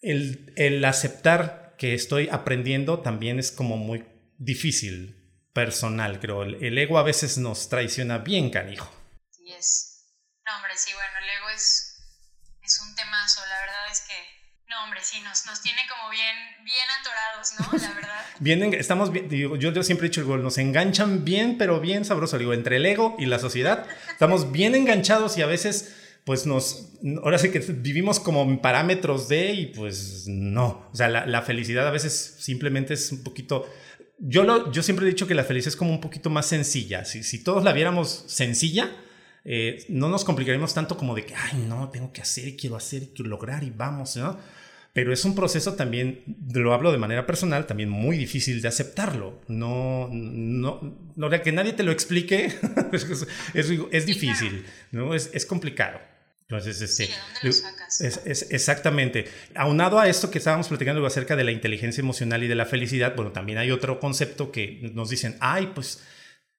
[0.01, 4.05] el, el aceptar que estoy aprendiendo también es como muy
[4.39, 6.43] difícil, personal, creo.
[6.43, 8.91] El, el, ego a veces nos traiciona bien, canijo.
[9.31, 10.07] Sí es.
[10.47, 11.99] No, hombre, sí, bueno, el ego es,
[12.63, 13.41] es un temazo.
[13.49, 14.15] La verdad es que
[14.73, 16.35] no, hombre, sí, nos, nos tiene como bien,
[16.65, 17.79] bien atorados, ¿no?
[17.79, 18.25] La verdad.
[18.39, 22.39] bien, estamos bien, digo, yo, yo siempre he dicho, nos enganchan bien, pero bien sabroso,
[22.39, 26.93] digo, entre el ego y la sociedad, estamos bien enganchados y a veces, pues nos,
[27.23, 31.43] ahora sí que vivimos como en parámetros de y pues no, o sea, la, la
[31.43, 33.67] felicidad a veces simplemente es un poquito...
[34.19, 37.05] Yo, lo, yo siempre he dicho que la felicidad es como un poquito más sencilla.
[37.05, 38.89] Si, si todos la viéramos sencilla,
[39.45, 42.77] eh, no nos complicaríamos tanto como de que, ay, no, tengo que hacer y quiero
[42.77, 44.39] hacer y quiero lograr y vamos, ¿no?
[44.93, 49.41] pero es un proceso también, lo hablo de manera personal, también muy difícil de aceptarlo.
[49.49, 52.53] No, no, no que nadie te lo explique,
[52.93, 55.15] es, es, difícil, ¿no?
[55.15, 55.99] Es, es complicado.
[56.53, 57.09] Entonces, este,
[58.01, 59.25] Es, es, exactamente.
[59.55, 63.15] Aunado a esto que estábamos platicando acerca de la inteligencia emocional y de la felicidad,
[63.17, 66.03] bueno, también hay otro concepto que nos dicen, ay, pues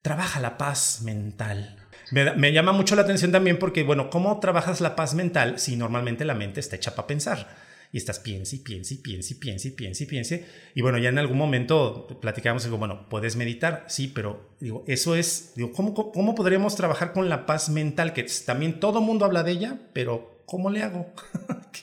[0.01, 1.77] trabaja la paz mental.
[2.09, 5.75] Me, me, llama mucho la atención también porque, bueno, ¿cómo trabajas la paz mental si
[5.75, 7.55] normalmente la mente está hecha para pensar?
[7.93, 10.71] Y estás piense y piense y piense y piense piense piense.
[10.73, 15.15] Y bueno, ya en algún momento platicamos, digo, bueno, puedes meditar, sí, pero digo, eso
[15.15, 18.13] es, digo, ¿cómo, cómo podríamos trabajar con la paz mental?
[18.13, 21.13] Que también todo mundo habla de ella, pero ¿cómo le hago?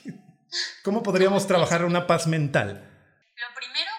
[0.83, 2.73] ¿Cómo podríamos trabajar una paz mental?
[2.73, 3.91] Lo primero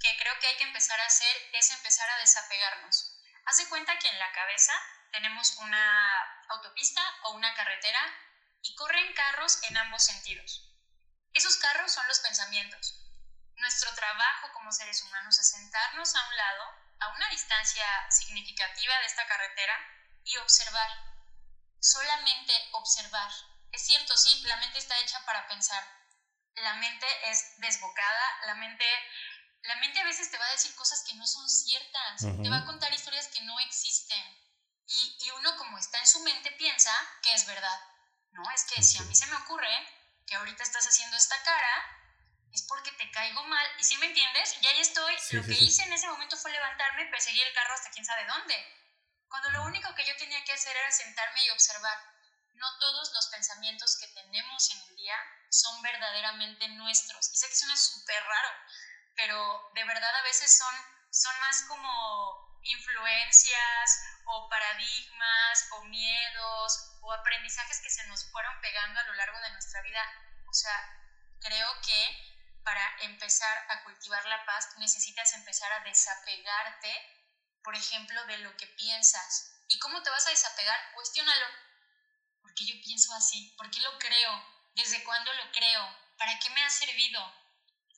[0.00, 3.22] que creo que hay que empezar a hacer es empezar a desapegarnos.
[3.46, 4.72] Haz de cuenta que en la cabeza
[5.12, 5.94] tenemos una
[6.48, 8.00] autopista o una carretera
[8.62, 10.75] y corren carros en ambos sentidos.
[11.36, 12.94] Esos carros son los pensamientos.
[13.56, 16.62] Nuestro trabajo como seres humanos es sentarnos a un lado,
[17.00, 19.76] a una distancia significativa de esta carretera
[20.24, 20.88] y observar.
[21.78, 23.30] Solamente observar.
[23.70, 25.86] Es cierto, sí, la mente está hecha para pensar.
[26.54, 28.86] La mente es desbocada, la mente
[29.64, 32.58] la mente a veces te va a decir cosas que no son ciertas, te va
[32.58, 34.24] a contar historias que no existen.
[34.86, 37.80] Y, y, uno como está en su mente piensa que es verdad.
[38.30, 39.95] No, es que si a mí se me ocurre
[40.26, 41.96] que ahorita estás haciendo esta cara,
[42.52, 43.66] es porque te caigo mal.
[43.78, 45.14] Y si me entiendes, ya ahí estoy.
[45.32, 48.54] lo que hice en ese momento fue levantarme, perseguir el carro hasta quién sabe dónde.
[49.28, 51.98] Cuando lo único que yo tenía que hacer era sentarme y observar.
[52.54, 55.16] No todos los pensamientos que tenemos en el día
[55.50, 57.30] son verdaderamente nuestros.
[57.32, 58.50] Y sé que suena súper raro,
[59.14, 60.74] pero de verdad a veces son,
[61.10, 69.00] son más como influencias o paradigmas o miedos o aprendizajes que se nos fueron pegando
[69.00, 70.02] a lo largo de nuestra vida.
[70.48, 70.76] O sea,
[71.40, 72.26] creo que
[72.64, 76.92] para empezar a cultivar la paz necesitas empezar a desapegarte,
[77.62, 79.62] por ejemplo, de lo que piensas.
[79.68, 80.92] ¿Y cómo te vas a desapegar?
[80.94, 81.46] Cuestiónalo.
[82.42, 83.54] ¿Por qué yo pienso así?
[83.56, 84.56] ¿Por qué lo creo?
[84.74, 85.96] ¿Desde cuándo lo creo?
[86.18, 87.45] ¿Para qué me ha servido?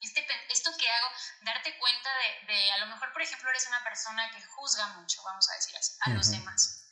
[0.01, 1.11] Este, esto que hago,
[1.43, 2.11] darte cuenta
[2.47, 5.77] de, a lo mejor, por ejemplo, eres una persona que juzga mucho, vamos a decir
[5.77, 6.85] así, a los demás.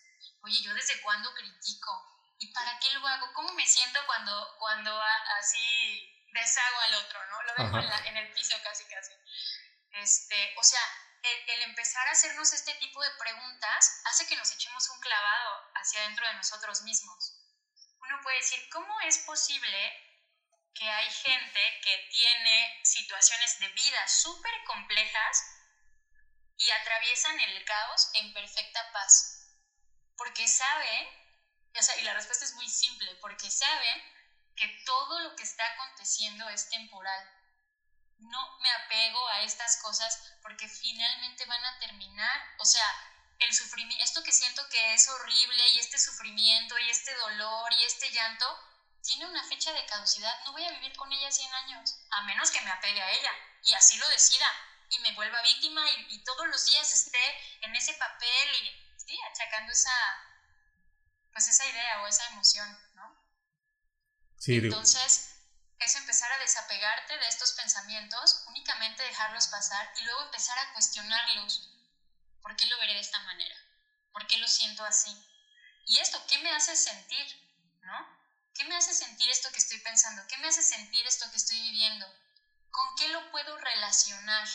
[0.42, 2.34] Oye, ¿yo desde cuándo critico?
[2.38, 3.32] ¿Y para qué lo hago?
[3.32, 5.00] ¿Cómo me siento cuando, cuando
[5.38, 7.42] así deshago al otro, ¿no?
[7.42, 9.12] Lo dejo en, el piso casi, casi.
[9.92, 10.80] Este, o sea,
[11.22, 15.70] el, el, empezar a hacernos este tipo de preguntas hace que nos echemos un clavado
[15.74, 17.40] hacia adentro de nosotros mismos.
[18.00, 20.05] Uno puede decir, ¿cómo es posible
[20.78, 25.44] que hay gente que tiene situaciones de vida súper complejas
[26.58, 29.54] y atraviesan el caos en perfecta paz.
[30.16, 31.08] Porque saben,
[31.78, 34.02] o sea, y la respuesta es muy simple, porque saben
[34.54, 37.32] que todo lo que está aconteciendo es temporal.
[38.18, 42.54] No me apego a estas cosas porque finalmente van a terminar.
[42.58, 42.86] O sea,
[43.40, 47.84] el sufrimiento, esto que siento que es horrible y este sufrimiento y este dolor y
[47.84, 48.46] este llanto,
[49.02, 52.50] tiene una fecha de caducidad, no voy a vivir con ella 100 años, a menos
[52.50, 53.30] que me apegue a ella
[53.62, 54.46] y así lo decida
[54.88, 57.18] y me vuelva víctima y, todos los días esté
[57.62, 59.90] en ese papel y sí, achacando esa,
[61.32, 63.16] pues esa idea o esa emoción, ¿no?
[64.38, 65.36] Sí, Entonces,
[65.78, 71.70] es empezar a desapegarte de estos pensamientos, únicamente dejarlos pasar y luego empezar a cuestionarlos.
[72.40, 73.56] ¿Por qué lo veré de esta manera?
[74.12, 75.10] ¿Por qué lo siento así?
[75.86, 77.26] ¿Y esto qué me hace sentir?
[77.82, 78.15] ¿No?
[78.56, 80.26] ¿Qué me hace sentir esto que estoy pensando?
[80.28, 82.06] ¿Qué me hace sentir esto que estoy viviendo?
[82.70, 84.48] ¿Con qué lo puedo relacionar?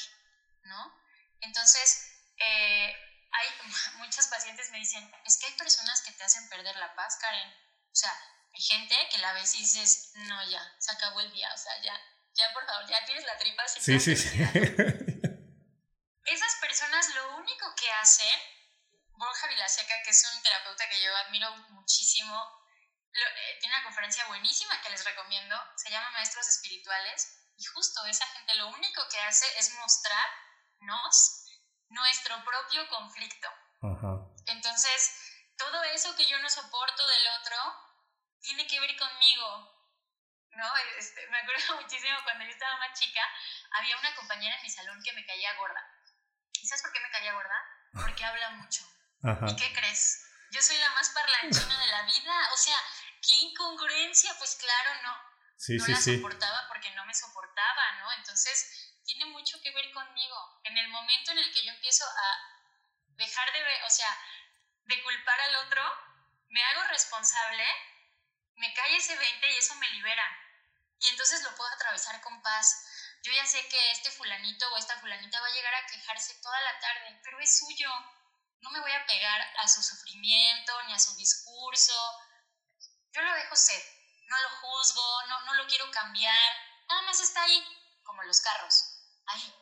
[0.64, 1.02] ¿No?
[1.42, 2.02] Entonces,
[2.38, 2.94] eh,
[3.32, 3.48] hay
[3.98, 7.50] muchas pacientes me dicen, es que hay personas que te hacen perder la paz, Karen.
[7.50, 8.12] O sea,
[8.54, 11.82] hay gente que la ves y dices, no, ya, se acabó el día, o sea,
[11.82, 12.00] ya,
[12.34, 14.30] ya por favor, ya tienes la tripa Sí, sí, sí.
[16.26, 18.40] Esas personas lo único que hacen,
[19.18, 22.61] Borja Vilaseca, que es un terapeuta que yo admiro muchísimo,
[23.14, 28.26] eh, tiene una conferencia buenísima que les recomiendo, se llama Maestros Espirituales, y justo esa
[28.28, 31.46] gente lo único que hace es mostrarnos
[31.90, 33.50] nuestro propio conflicto.
[34.48, 35.12] Entonces,
[35.58, 37.58] todo eso que yo no soporto del otro
[38.42, 39.82] tiene que ver conmigo.
[40.52, 40.76] ¿no?
[40.98, 43.22] Este, me acuerdo muchísimo cuando yo estaba más chica,
[43.72, 45.82] había una compañera en mi salón que me caía gorda.
[46.54, 47.56] ¿Y sabes por qué me caía gorda?
[47.94, 48.84] Porque habla mucho.
[49.48, 50.26] ¿Y qué crees?
[50.52, 52.50] Yo soy la más parlanchina de la vida.
[52.54, 52.78] O sea,
[53.22, 55.32] qué incongruencia, pues claro, no.
[55.58, 58.12] Sí, no la soportaba porque no me soportaba, ¿no?
[58.14, 60.60] Entonces, tiene mucho que ver conmigo.
[60.64, 62.62] En el momento en el que yo empiezo a
[63.10, 64.18] dejar de ver, o sea,
[64.86, 65.84] de culpar al otro,
[66.50, 67.64] me hago responsable,
[68.56, 70.26] me cae ese 20 y eso me libera.
[71.00, 72.88] Y entonces lo puedo atravesar con paz.
[73.24, 76.60] Yo ya sé que este fulanito o esta fulanita va a llegar a quejarse toda
[76.62, 77.90] la tarde, pero es suyo.
[78.62, 81.94] No me voy a pegar a su sufrimiento ni a su discurso
[83.14, 83.84] yo lo dejo ser,
[84.28, 86.58] no lo juzgo, no, no lo quiero cambiar,
[86.88, 87.64] nada más está ahí,
[88.04, 88.84] como los carros,
[89.28, 89.56] ahí.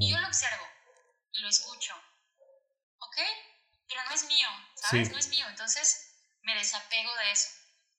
[0.00, 0.66] Y yo lo observo
[1.32, 1.94] y lo escucho,
[2.98, 3.16] ¿ok?
[3.88, 5.10] Pero no es mío, ¿sabes?
[5.10, 7.50] No es mío, entonces me desapego de eso.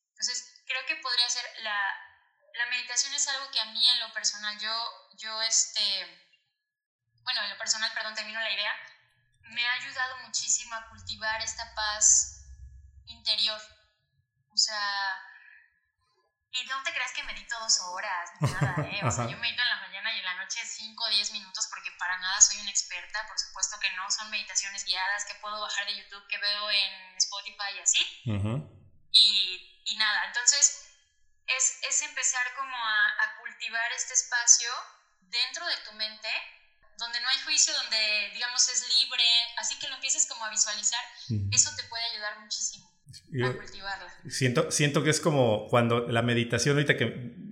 [0.09, 1.79] Entonces, creo que podría ser, la,
[2.55, 6.27] la meditación es algo que a mí en lo personal, yo, yo este,
[7.23, 8.73] bueno, en lo personal, perdón, termino la idea,
[9.43, 12.43] me ha ayudado muchísimo a cultivar esta paz
[13.05, 13.61] interior
[14.57, 15.21] o sea,
[16.49, 19.01] Y no te creas que medito dos horas, ni nada, ¿eh?
[19.05, 21.67] O sea, yo medito en la mañana y en la noche 5 o 10 minutos
[21.69, 23.27] porque para nada soy una experta.
[23.27, 27.17] Por supuesto que no son meditaciones guiadas que puedo bajar de YouTube, que veo en
[27.17, 28.01] Spotify y así.
[29.11, 30.89] y, y, nada, entonces
[31.45, 34.71] es, es empezar como a, a cultivar este espacio
[35.19, 36.29] dentro de tu mente
[36.97, 39.23] donde no hay juicio, donde digamos es libre,
[39.57, 41.03] así que lo empieces como a visualizar,
[41.51, 42.96] eso te puede ayudar muchísimo
[43.43, 44.07] a cultivarla.
[44.29, 47.47] Siento, siento que es como cuando la meditación, ahorita que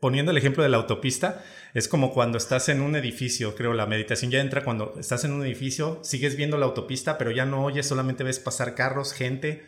[0.00, 1.44] poniendo el ejemplo de la autopista,
[1.74, 5.32] es como cuando estás en un edificio, creo, la meditación ya entra cuando estás en
[5.32, 9.64] un edificio, sigues viendo la autopista, pero ya no oyes, solamente ves pasar carros, gente,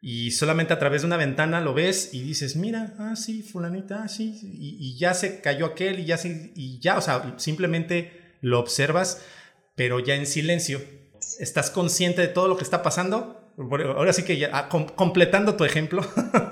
[0.00, 4.02] y solamente a través de una ventana lo ves y dices, mira, ah, sí, fulanita,
[4.04, 7.34] ah, sí, y, y, ya se cayó aquel y ya, se, y ya, o sea,
[7.38, 9.22] simplemente lo observas,
[9.74, 10.80] pero ya en silencio.
[11.38, 13.41] Estás consciente de todo lo que está pasando.
[13.70, 16.02] Ahora sí que ya, ah, completando tu ejemplo,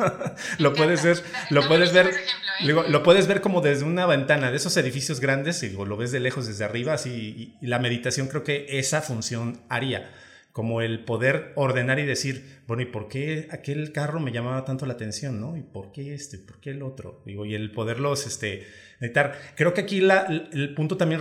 [0.59, 2.75] lo puedes ver, lo puedes ver, ¿eh?
[2.89, 6.21] lo puedes ver como desde una ventana de esos edificios grandes y lo ves de
[6.21, 10.11] lejos desde arriba, así, y la meditación creo que esa función haría
[10.53, 14.85] como el poder ordenar y decir, bueno, ¿y por qué aquel carro me llamaba tanto
[14.85, 15.57] la atención, no?
[15.57, 16.39] ¿Y por qué este?
[16.39, 17.23] ¿Por qué el otro?
[17.25, 18.67] Digo, y el poderlos este,
[19.01, 19.39] editar.
[19.57, 21.21] Creo que aquí la, el punto también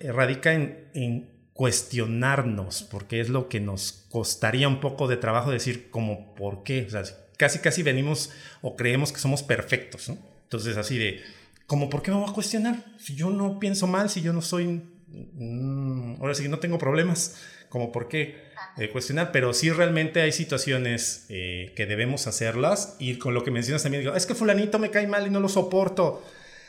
[0.00, 5.90] radica en, en, cuestionarnos, porque es lo que nos costaría un poco de trabajo decir,
[5.90, 6.86] como, ¿por qué?
[6.86, 7.02] O sea,
[7.36, 8.30] casi, casi venimos
[8.62, 10.16] o creemos que somos perfectos, ¿no?
[10.44, 11.22] Entonces, así de,
[11.66, 12.82] como, ¿por qué me voy a cuestionar?
[12.98, 17.36] Si yo no pienso mal, si yo no soy, mm, ahora sí, no tengo problemas,
[17.68, 18.36] como, ¿por qué?
[18.78, 23.50] eh, cuestionar, pero sí realmente hay situaciones eh, que debemos hacerlas y con lo que
[23.50, 26.24] mencionas también digo, es que fulanito me cae mal y no lo soporto.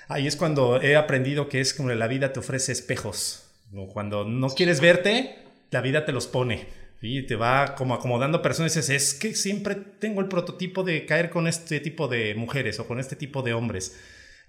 [0.10, 3.51] Ahí es cuando he aprendido que es como la vida te ofrece espejos.
[3.94, 5.38] Cuando no quieres verte,
[5.72, 6.68] la vida te los pone
[7.02, 11.06] y te va como acomodando personas y dices, es que siempre tengo el prototipo de
[11.06, 14.00] caer con este tipo de mujeres o con este tipo de hombres.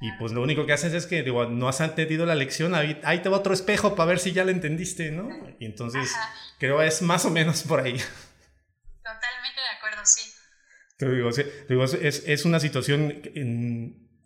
[0.00, 3.22] Y pues lo único que haces es que digo, no has entendido la lección, ahí,
[3.22, 5.30] te va otro espejo para ver si ya lo entendiste, ¿no?
[5.60, 6.12] Y entonces
[6.58, 7.96] creo es más o menos por ahí.
[9.02, 10.32] Totalmente de acuerdo, sí.
[10.98, 11.30] Te digo,
[11.68, 13.22] digo es, es, una situación,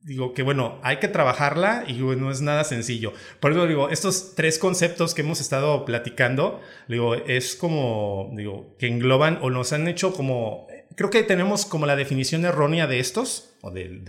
[0.06, 3.12] digo, que bueno, hay que trabajarla y no es nada sencillo.
[3.40, 8.86] Por eso digo, estos tres conceptos que hemos estado platicando, digo, es como, digo, que
[8.86, 13.54] engloban o nos han hecho como creo que tenemos como la definición errónea de estos,
[13.60, 14.00] o de,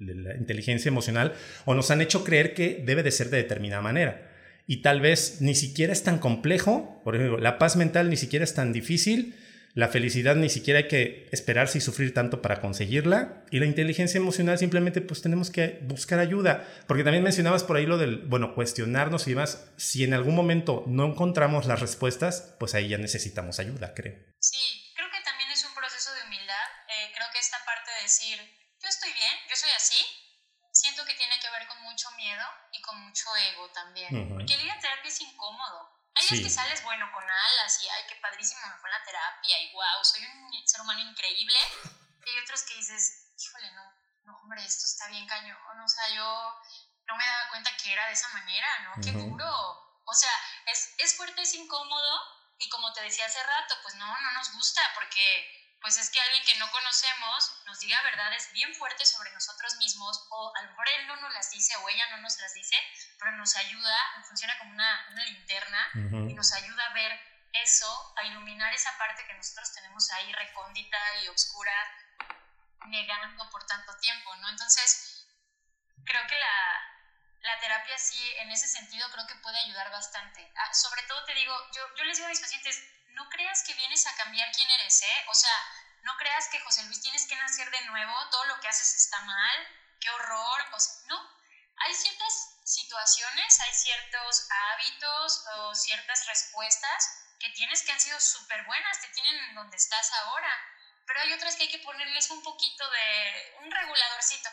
[0.00, 1.34] la inteligencia emocional,
[1.64, 4.30] o nos han hecho creer que debe de ser de determinada manera.
[4.66, 8.44] Y tal vez ni siquiera es tan complejo, por ejemplo, la paz mental ni siquiera
[8.44, 9.34] es tan difícil,
[9.74, 14.18] la felicidad ni siquiera hay que esperarse y sufrir tanto para conseguirla, y la inteligencia
[14.18, 18.54] emocional simplemente pues tenemos que buscar ayuda, porque también mencionabas por ahí lo del, bueno,
[18.54, 23.58] cuestionarnos y demás, si en algún momento no encontramos las respuestas, pues ahí ya necesitamos
[23.58, 24.14] ayuda, creo.
[24.38, 24.58] Sí,
[28.02, 28.36] decir,
[28.82, 30.04] yo estoy bien, yo soy así,
[30.72, 34.28] siento que tiene que ver con mucho miedo y con mucho ego también.
[34.28, 36.01] Porque el ir a terapia es incómodo.
[36.14, 39.58] Hay veces que sales bueno con alas y ay, qué padrísimo me fue la terapia
[39.60, 41.58] y wow, soy un ser humano increíble.
[42.24, 43.82] Y hay otros que dices, híjole, no,
[44.24, 45.56] no, hombre, esto está bien cañón.
[45.80, 46.60] O sea, yo
[47.06, 49.02] no me daba cuenta que era de esa manera, ¿no?
[49.02, 49.50] Qué duro.
[50.04, 50.32] O sea,
[50.66, 52.20] es, es fuerte, es incómodo
[52.58, 56.20] y como te decía hace rato, pues no, no nos gusta porque pues es que
[56.20, 60.70] alguien que no conocemos nos diga verdades bien fuertes sobre nosotros mismos, o a lo
[60.70, 62.76] mejor él no nos las dice o ella no nos las dice,
[63.18, 67.20] pero nos ayuda, funciona como una, linterna y nos ayuda a ver
[67.52, 71.74] eso, a iluminar esa parte que nosotros tenemos ahí recóndita y oscura,
[72.86, 74.48] negando por tanto tiempo, ¿no?
[74.48, 75.26] Entonces,
[76.04, 76.92] creo que la,
[77.42, 80.50] la terapia sí, en ese sentido, creo que puede ayudar bastante.
[80.56, 82.82] Ah, sobre todo te digo, yo, yo les digo a mis pacientes,
[83.14, 85.24] no creas que vienes a cambiar quién eres, ¿eh?
[85.28, 85.56] O sea,
[86.02, 89.20] no creas que José Luis tienes que nacer de nuevo, todo lo que haces está
[89.20, 89.68] mal,
[90.00, 91.42] qué horror, o sea, no.
[91.84, 98.64] Hay ciertas situaciones, hay ciertos hábitos o ciertas respuestas que tienes que han sido súper
[98.64, 100.52] buenas, te tienen en donde estás ahora,
[101.06, 104.50] pero hay otras que hay que ponerles un poquito de un reguladorcito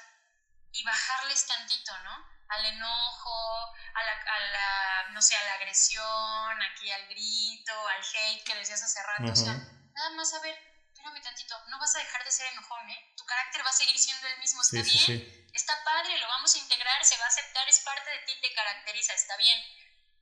[0.71, 2.38] y bajarles tantito, ¿no?
[2.49, 8.01] Al enojo, a la, a la, no sé, a la agresión, aquí al grito, al
[8.01, 9.31] hate que decías hace rato.
[9.31, 10.57] O sea, nada más a ver,
[10.93, 13.13] espérame tantito, no vas a dejar de ser enojón, ¿eh?
[13.15, 16.59] Tu carácter va a seguir siendo el mismo, está bien, está padre, lo vamos a
[16.59, 19.59] integrar, se va a aceptar, es parte de ti, te caracteriza, está bien,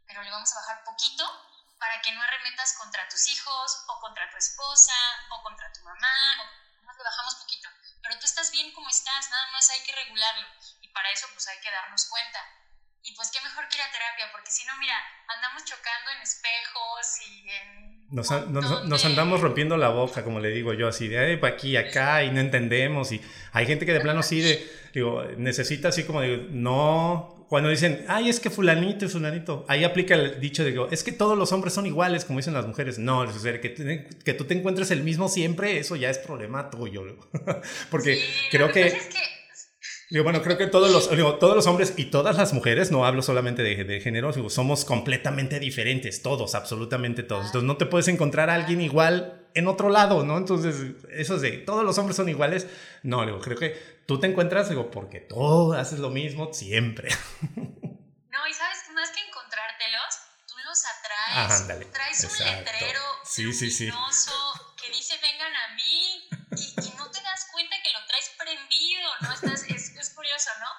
[0.06, 1.24] pero le vamos a bajar poquito
[1.80, 4.94] para que no arremetas contra tus hijos, o contra tu esposa,
[5.30, 6.42] o contra tu mamá,
[6.82, 7.70] o más le bajamos poquito.
[8.02, 10.48] Pero tú estás bien como estás, nada más hay que regularlo
[10.98, 12.40] para eso pues hay que darnos cuenta.
[13.04, 14.96] y pues qué mejor que ir a terapia, porque si no, mira,
[15.28, 18.08] andamos chocando en espejos y en...
[18.10, 18.30] Nos,
[18.86, 22.32] nos, andamos rompiendo la boca, como le digo yo, así de para aquí, acá, y
[22.32, 23.14] no entendemos.
[23.14, 23.22] Y
[23.54, 28.06] hay gente que de plano sí, de, digo, necesita así como digo, no, cuando dicen,
[28.08, 31.38] ay, es que fulanito y fulanito, ahí aplica el dicho de que es que todos
[31.38, 33.00] los hombres son iguales, como dicen las mujeres.
[33.00, 36.70] No, es decir, que, que tú te encuentres el mismo siempre, eso ya es problema
[36.70, 37.04] tuyo.
[37.90, 38.20] Porque
[38.52, 38.98] creo que
[40.24, 43.62] bueno, creo que todos los, todos los hombres y todas las mujeres, no hablo solamente
[43.62, 47.48] de, de género, somos completamente diferentes, todos, absolutamente todos.
[47.48, 50.38] Entonces no te puedes encontrar a alguien igual en otro lado, ¿no?
[50.38, 50.76] Entonces,
[51.12, 52.68] eso de todos los hombres son iguales,
[53.04, 53.76] no, digo, creo que
[54.08, 57.10] tú te encuentras, digo, porque tú haces lo mismo siempre.
[58.38, 61.92] No, y sabes, más que encontrártelos, tú los atraes.
[61.92, 63.90] Traes un letrero sí, sí, sí.
[64.80, 69.34] que dice vengan a mí y, no te das cuenta que lo traes prendido, ¿no?
[69.34, 69.66] Estás,
[70.60, 70.70] ¿no?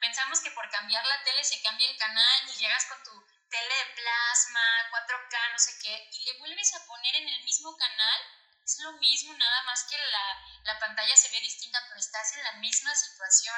[0.00, 3.10] Pensamos que por cambiar la tele se cambia el canal y llegas con tu
[3.50, 4.60] tele de plasma,
[4.94, 8.20] 4K, no sé qué, y le vuelves a poner en el mismo canal,
[8.68, 12.44] es lo mismo, nada más que la, la pantalla se ve distinta, pero estás en
[12.44, 13.56] la misma situación.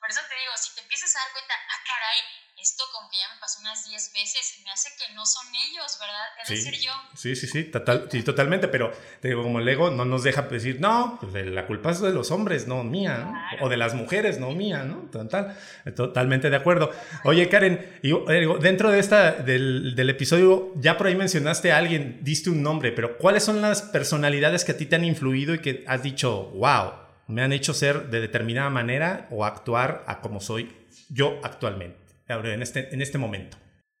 [0.00, 2.20] Por eso te digo, si te empiezas a dar cuenta, ah, caray,
[2.60, 5.98] esto como que ya me pasó unas 10 veces, me hace que no son ellos,
[6.00, 6.48] ¿verdad?
[6.48, 6.92] Debe ser yo.
[7.14, 10.42] Sí, sí, sí, total, sí, totalmente, pero te digo, como el ego no nos deja
[10.42, 14.38] decir, no, pues la culpa es de los hombres, no mía, o de las mujeres,
[14.38, 15.10] no mía, ¿no?
[15.10, 15.58] Total,
[15.94, 16.90] totalmente de acuerdo.
[17.24, 21.78] Oye, Karen, y, eh, dentro de esta, del, del episodio, ya por ahí mencionaste a
[21.78, 25.54] alguien, diste un nombre, pero ¿cuáles son las personalidades que a ti te han influido
[25.54, 27.05] y que has dicho, wow?
[27.26, 32.62] Me han hecho ser de determinada manera o actuar a como soy yo actualmente, en
[32.62, 33.56] este, en este momento.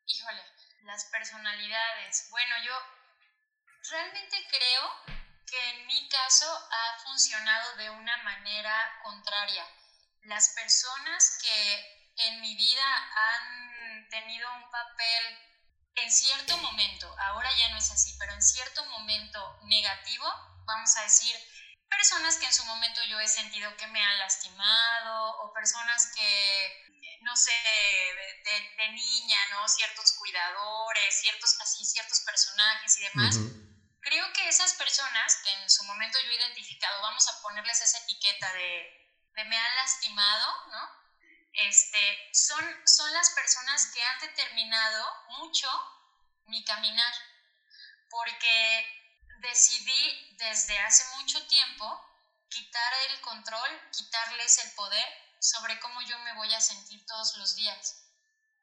[0.06, 0.42] Híjole,
[0.84, 2.28] las personalidades.
[2.30, 2.72] Bueno, yo
[3.90, 5.16] realmente creo
[5.46, 8.74] que en mi caso ha funcionado de una manera
[9.04, 9.64] contraria.
[10.22, 12.82] Las personas que en mi vida
[13.14, 15.38] han tenido un papel
[15.96, 20.26] en cierto momento, ahora ya no es así, pero en cierto momento negativo,
[20.66, 21.34] vamos a decir,
[21.88, 26.86] personas que en su momento yo he sentido que me han lastimado o personas que,
[27.22, 27.52] no sé,
[28.44, 29.68] de, niña, ¿no?
[29.68, 33.36] Ciertos cuidadores, ciertos, así, ciertos personajes y demás.
[34.00, 37.98] Creo que esas personas que en su momento yo he identificado, vamos a ponerles esa
[37.98, 41.06] etiqueta de, de me han lastimado, ¿no?
[41.52, 45.06] Este, son, son las personas que han determinado
[45.38, 45.68] mucho
[46.46, 47.12] mi caminar.
[48.08, 48.95] Porque
[49.40, 52.02] decidí desde hace mucho tiempo
[52.48, 55.06] quitar el control, quitarles el poder
[55.40, 58.04] sobre cómo yo me voy a sentir todos los días.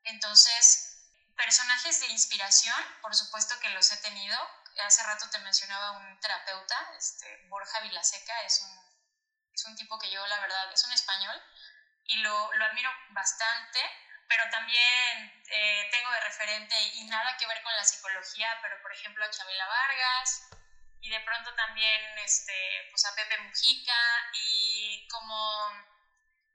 [0.03, 4.37] Entonces, personajes de inspiración, por supuesto que los he tenido.
[4.83, 10.09] Hace rato te mencionaba un terapeuta, este, Borja Vilaseca, es un, es un tipo que
[10.09, 11.39] yo, la verdad, es un español
[12.05, 13.79] y lo, lo admiro bastante
[14.33, 18.91] pero también eh, tengo de referente y nada que ver con la psicología, pero por
[18.91, 20.49] ejemplo a Chabela Vargas,
[21.03, 25.69] y de pronto también este, pues a Pepe Mujica y como,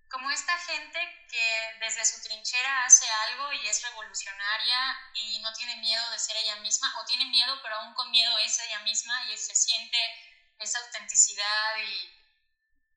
[0.09, 4.79] como esta gente que desde su trinchera hace algo y es revolucionaria
[5.13, 8.39] y no tiene miedo de ser ella misma o tiene miedo pero aún con miedo
[8.39, 9.99] es ella misma y se siente
[10.59, 12.19] esa autenticidad y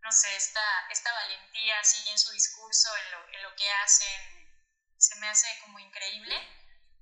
[0.01, 4.21] no sé, esta, esta valentía así en su discurso, en lo, en lo que hacen,
[4.97, 6.35] se me hace como increíble.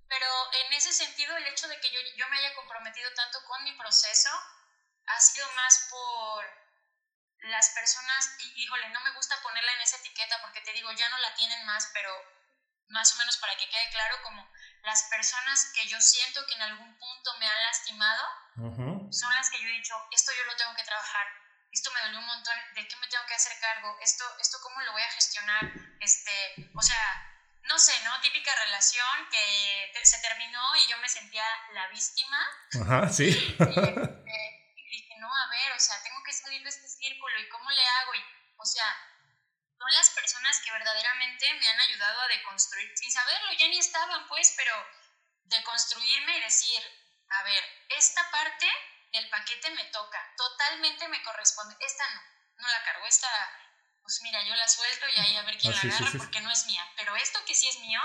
[0.10, 0.28] Pero
[0.66, 3.74] en ese sentido, el hecho de que yo, yo me haya comprometido tanto con mi
[3.74, 4.30] proceso
[5.06, 6.46] ha sido más por
[7.42, 11.08] las personas, y híjole, no me gusta ponerla en esa etiqueta porque te digo, ya
[11.10, 12.12] no la tienen más, pero
[12.90, 14.50] más o menos para que quede claro, como
[14.82, 18.24] las personas que yo siento que en algún punto me han lastimado,
[19.12, 21.28] son las que yo he dicho, esto yo lo tengo que trabajar,
[21.72, 23.96] esto me dolió un montón, ¿de qué me tengo que hacer cargo?
[24.02, 25.72] Esto, esto ¿cómo lo voy a gestionar?
[26.00, 27.29] Este, o sea,
[27.64, 28.20] no sé, ¿no?
[28.22, 32.38] Típica relación que se terminó y yo me sentía la víctima.
[32.82, 33.30] Ajá, sí.
[34.76, 37.70] Y, dije, no, a ver, o sea, tengo que salir de este círculo y cómo
[37.70, 38.16] le hago.
[38.16, 38.26] Y,
[38.58, 38.86] o sea,
[39.78, 44.28] son las personas que verdaderamente me han ayudado a deconstruir, sin saberlo, ya ni estaban,
[44.28, 44.74] pues, pero
[45.44, 46.82] deconstruirme y decir,
[47.30, 48.68] a ver, esta parte
[49.12, 52.22] del paquete me toca, totalmente me corresponde, esta no,
[52.58, 53.30] no la cargo, esta
[54.10, 56.50] pues mira, yo la suelto y ahí a ver quién ah, la agarra porque no
[56.50, 56.82] es mía.
[56.98, 58.00] Pero esto que sí es mío,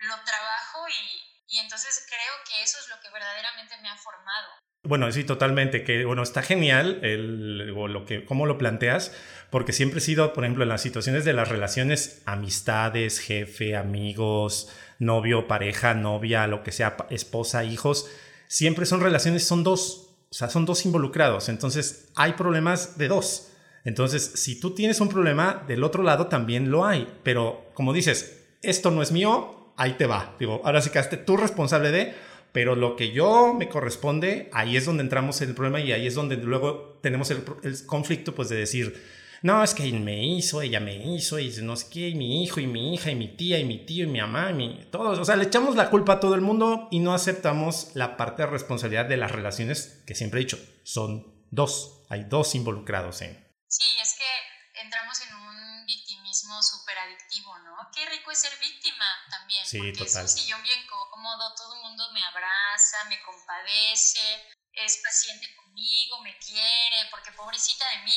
[0.00, 4.48] lo trabajo y, y entonces creo que eso es lo que verdaderamente me ha formado.
[4.82, 9.12] Bueno, sí, totalmente, que bueno, está genial el, o lo que, cómo lo planteas,
[9.50, 14.72] porque siempre he sido, por ejemplo, en las situaciones de las relaciones, amistades, jefe, amigos,
[14.98, 18.10] novio, pareja, novia, lo que sea, esposa, hijos,
[18.48, 23.51] siempre son relaciones, son dos, o sea, son dos involucrados, entonces hay problemas de dos.
[23.84, 27.08] Entonces, si tú tienes un problema, del otro lado también lo hay.
[27.22, 30.36] Pero como dices, esto no es mío, ahí te va.
[30.38, 32.14] Digo, ahora sí que hazte tú responsable de,
[32.52, 36.06] pero lo que yo me corresponde, ahí es donde entramos en el problema y ahí
[36.06, 38.94] es donde luego tenemos el, el conflicto, pues de decir,
[39.42, 42.60] no, es que me hizo, ella me hizo, y no sé qué, y mi hijo,
[42.60, 45.18] y mi hija, y mi tía, y mi tío, y mi mamá, y mi, todos.
[45.18, 48.42] O sea, le echamos la culpa a todo el mundo y no aceptamos la parte
[48.42, 53.41] de responsabilidad de las relaciones que siempre he dicho, son dos, hay dos involucrados en.
[53.72, 57.74] Sí, es que entramos en un victimismo súper adictivo, ¿no?
[57.94, 59.64] Qué rico es ser víctima también.
[59.64, 60.26] Sí, porque total.
[60.26, 66.20] es un sillón bien cómodo, todo el mundo me abraza, me compadece, es paciente conmigo,
[66.20, 68.14] me quiere, porque pobrecita de mí,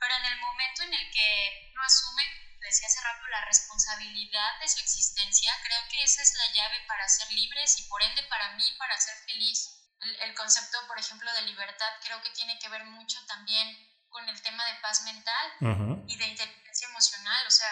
[0.00, 2.24] pero en el momento en el que no asume,
[2.60, 7.06] decía hace rato, la responsabilidad de su existencia, creo que esa es la llave para
[7.10, 9.68] ser libres y por ende para mí, para ser feliz.
[10.00, 14.28] El, el concepto, por ejemplo, de libertad creo que tiene que ver mucho también con
[14.28, 16.04] el tema de paz mental Ujú.
[16.06, 17.44] y de inteligencia emocional.
[17.46, 17.68] O sea,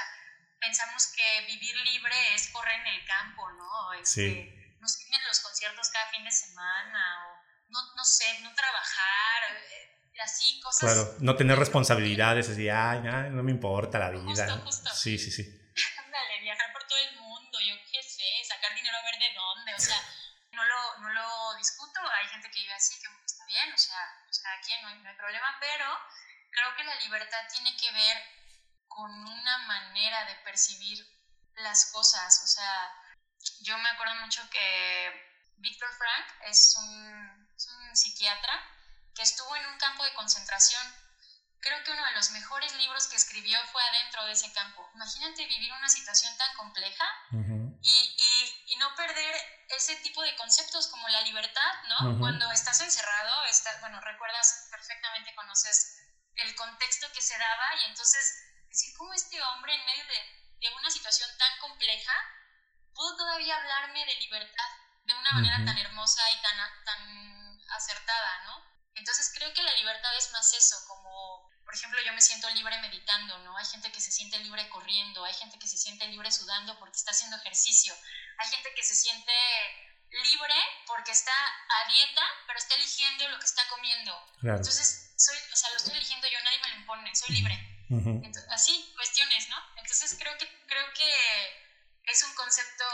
[0.58, 3.92] pensamos que vivir libre es correr en el campo, ¿no?
[3.94, 4.48] Este, Sí.
[4.80, 7.38] Nos tienen los conciertos cada fin de semana o
[7.68, 10.80] no, no sé, no trabajar, eh, así, cosas.
[10.80, 14.24] Claro, no tener responsabilidades, así, ay, ay, no me importa la vida.
[14.26, 14.90] Justo, justo.
[14.92, 15.46] Sí, sí, sí.
[16.04, 19.74] Ándale, viajar por todo el mundo, yo qué sé, sacar dinero a ver de dónde,
[19.74, 19.96] o sea,
[20.50, 24.02] no lo, no lo discuto, hay gente que vive así, que está bien, o sea,
[24.28, 25.86] o sea aquí no hay, no hay problema, pero
[26.52, 28.16] creo que la libertad tiene que ver
[28.88, 31.04] con una manera de percibir
[31.56, 32.92] las cosas, o sea,
[33.62, 38.52] yo me acuerdo mucho que Víctor Frank es un, es un psiquiatra
[39.14, 40.82] que estuvo en un campo de concentración
[41.62, 44.90] creo que uno de los mejores libros que escribió fue adentro de ese campo.
[44.94, 49.34] Imagínate vivir una situación tan compleja y, y, y no perder
[49.68, 52.18] ese tipo de conceptos como la libertad, ¿no?
[52.18, 55.98] Cuando estás encerrado, estás, bueno, recuerdas perfectamente, conoces
[56.36, 58.34] el contexto que se daba y entonces
[58.68, 62.12] decir cómo este hombre en medio de, de una situación tan compleja
[62.94, 64.70] pudo todavía hablarme de libertad
[65.04, 68.64] de una manera tan hermosa y tan, tan acertada, ¿no?
[68.94, 72.78] Entonces creo que la libertad es más eso, como por ejemplo yo me siento libre
[72.80, 73.56] meditando, ¿no?
[73.56, 76.96] Hay gente que se siente libre corriendo, hay gente que se siente libre sudando porque
[76.96, 77.96] está haciendo ejercicio,
[78.38, 79.32] hay gente que se siente
[80.12, 80.54] libre
[80.86, 84.12] porque está a dieta, pero está eligiendo lo que está comiendo.
[84.40, 84.58] Claro.
[84.58, 87.68] Entonces, soy, o sea, lo estoy eligiendo yo, nadie me lo impone, soy libre.
[88.50, 89.56] Así, cuestiones, ¿no?
[89.76, 91.10] Entonces creo que, creo que
[92.04, 92.84] es un concepto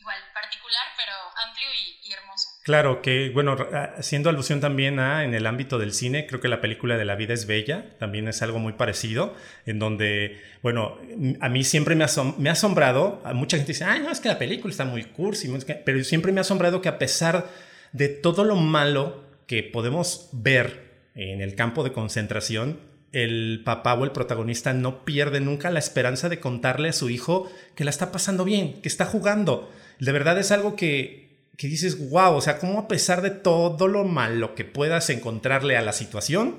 [0.00, 1.12] igual, particular, pero
[1.48, 2.48] amplio y, y hermoso.
[2.64, 6.48] Claro, que bueno, ra- haciendo alusión también a en el ámbito del cine, creo que
[6.48, 9.34] la película de La vida es bella también es algo muy parecido,
[9.66, 10.98] en donde, bueno,
[11.40, 14.28] a mí siempre me, asom- me ha asombrado, mucha gente dice, ay, no, es que
[14.28, 15.52] la película está muy cursi,
[15.84, 17.48] pero siempre me ha asombrado que a pesar
[17.92, 22.80] de todo lo malo que podemos ver en el campo de concentración,
[23.14, 27.50] el papá o el protagonista no pierde nunca la esperanza de contarle a su hijo
[27.76, 29.72] que la está pasando bien, que está jugando.
[30.00, 33.86] De verdad es algo que, que dices, wow, o sea, cómo a pesar de todo
[33.86, 36.58] lo malo que puedas encontrarle a la situación,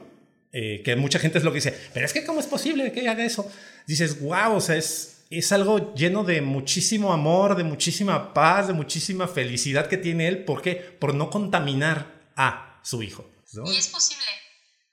[0.53, 3.09] eh, que mucha gente es lo que dice, pero es que cómo es posible que
[3.09, 3.51] haga eso.
[3.85, 8.73] Dices, wow, o sea, es, es algo lleno de muchísimo amor, de muchísima paz, de
[8.73, 10.45] muchísima felicidad que tiene él.
[10.45, 10.75] ¿Por qué?
[10.75, 13.29] Por no contaminar a su hijo.
[13.53, 13.69] ¿no?
[13.69, 14.23] Y es posible.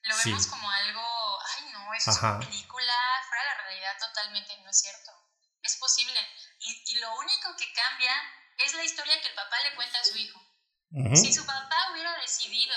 [0.09, 0.31] Lo Sí.
[0.31, 0.72] vemos como
[2.07, 2.36] eso Ajá.
[2.36, 2.94] una película
[3.28, 5.12] fuera de la realidad totalmente, no es cierto.
[5.62, 6.18] Es posible.
[6.59, 8.12] Y, y lo único que cambia
[8.59, 10.44] es la historia que el papá le cuenta a su hijo.
[10.90, 11.16] Ujú.
[11.16, 12.76] Si su papá hubiera decidido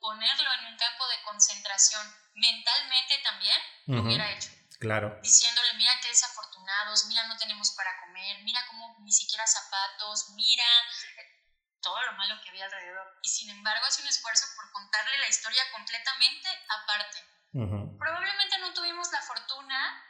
[0.00, 3.56] ponerlo en un campo de concentración mentalmente también,
[3.86, 4.08] lo Ujú.
[4.08, 4.50] hubiera hecho.
[4.78, 5.16] Claro.
[5.22, 10.66] Diciéndole, mira qué desafortunados, mira no tenemos para comer, mira cómo ni siquiera zapatos, mira
[11.80, 13.06] todo lo malo que había alrededor.
[13.22, 17.18] Y sin embargo hace un esfuerzo por contarle la historia completamente aparte.
[17.52, 17.83] Ujú.
[18.04, 20.04] Probablemente no tuvimos la fortuna,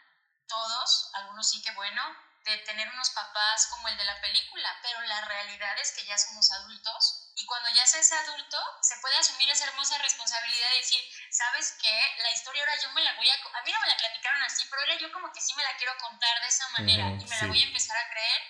[0.48, 2.02] todos, algunos sí que bueno,
[2.44, 6.18] de tener unos papás como el de la película, pero la realidad es que ya
[6.18, 10.76] somos adultos y cuando ya se es adulto se puede asumir esa hermosa responsabilidad de
[10.78, 12.14] decir, ¿sabes qué?
[12.18, 13.34] La historia ahora yo me la voy a...
[13.34, 15.76] A mí no me la platicaron así, pero ahora yo como que sí me la
[15.76, 17.42] quiero contar de esa manera y me sí.
[17.42, 18.42] la voy a empezar a creer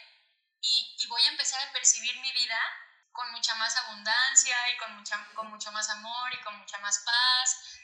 [0.63, 2.59] y, y voy a empezar a percibir mi vida
[3.13, 6.99] con mucha más abundancia y con, mucha, con mucho más amor y con mucha más
[7.05, 7.84] paz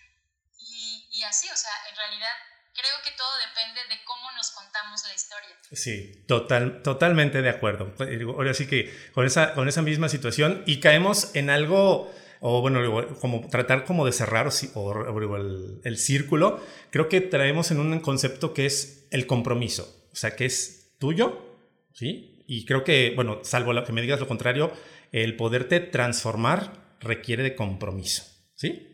[1.20, 2.32] y, así, o sea, en realidad
[2.72, 5.50] creo que todo depende de cómo nos contamos la historia.
[5.72, 7.94] Sí, total, totalmente de acuerdo.
[8.36, 12.80] Ahora sí que con esa, con esa misma situación y caemos en algo, o bueno,
[13.20, 18.00] como tratar como de cerrar o- o el, el círculo, creo que traemos en un
[18.00, 21.58] concepto que es el compromiso, o sea, que es tuyo,
[21.92, 22.44] ¿sí?
[22.46, 24.72] Y creo que, bueno, salvo lo que me digas lo contrario,
[25.12, 28.22] el poderte transformar requiere de compromiso,
[28.54, 28.86] ¿sí?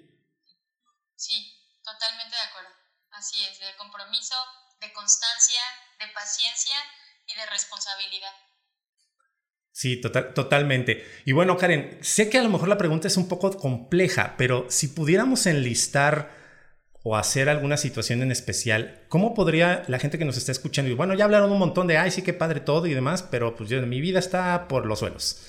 [1.14, 1.36] Sí,
[1.82, 2.70] totalmente de acuerdo.
[3.12, 4.34] Así es, de compromiso,
[4.80, 5.60] de constancia,
[5.98, 6.74] de paciencia
[7.28, 8.32] y de responsabilidad.
[9.70, 11.06] Sí, total, totalmente.
[11.24, 14.66] Y bueno, Karen, sé que a lo mejor la pregunta es un poco compleja, pero
[14.68, 16.30] si pudiéramos enlistar
[17.04, 20.90] o hacer alguna situación en especial, ¿cómo podría la gente que nos está escuchando?
[20.90, 23.54] Y bueno, ya hablaron un montón de, ay, sí, qué padre todo y demás, pero
[23.54, 25.46] pues yo, mi vida está por los suelos.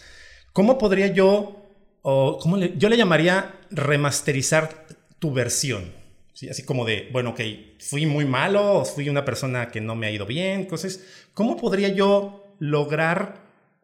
[0.54, 1.66] ¿Cómo podría yo,
[2.04, 4.86] o cómo yo le llamaría remasterizar
[5.18, 5.97] tu versión?
[6.38, 6.48] ¿Sí?
[6.52, 7.42] Así como de, bueno, ok,
[7.80, 11.88] fui muy malo, fui una persona que no me ha ido bien, entonces, ¿cómo podría
[11.88, 13.42] yo lograr,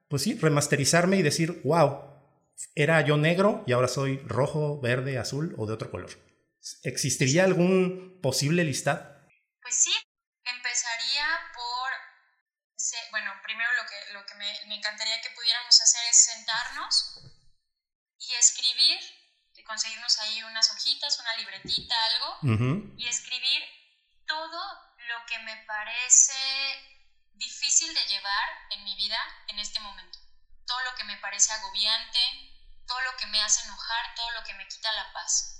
[0.08, 2.14] pues sí, remasterizarme y decir, wow,
[2.76, 6.12] era yo negro y ahora soy rojo, verde, azul o de otro color?
[6.84, 9.02] ¿Existiría algún posible listado?
[9.60, 9.94] Pues sí,
[10.46, 11.26] empezaría
[11.56, 11.90] por,
[13.10, 17.20] bueno, primero lo que, lo que me, me encantaría que pudiéramos hacer es sentarnos
[18.20, 19.00] y escribir,
[19.66, 22.38] conseguirnos ahí unas hojitas, una libretita, algo,
[22.98, 23.64] y escribir
[24.28, 24.62] todo
[25.10, 26.34] lo que me parece
[27.34, 30.20] difícil de llevar en mi vida en este momento.
[30.66, 32.20] Todo lo que me parece agobiante,
[32.88, 35.54] todo lo que me hace enojar, todo lo que me quita la paz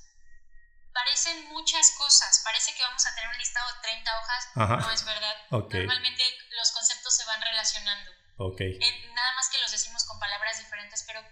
[0.94, 2.42] parecen muchas cosas.
[2.44, 4.50] Parece que vamos a tener un listado de 30 hojas.
[4.56, 5.36] No es verdad.
[5.50, 6.24] Normalmente
[6.58, 8.12] los conceptos se van relacionando.
[8.38, 8.80] Okay.
[8.82, 11.24] Eh, nada más que los decimos con palabras diferentes, pero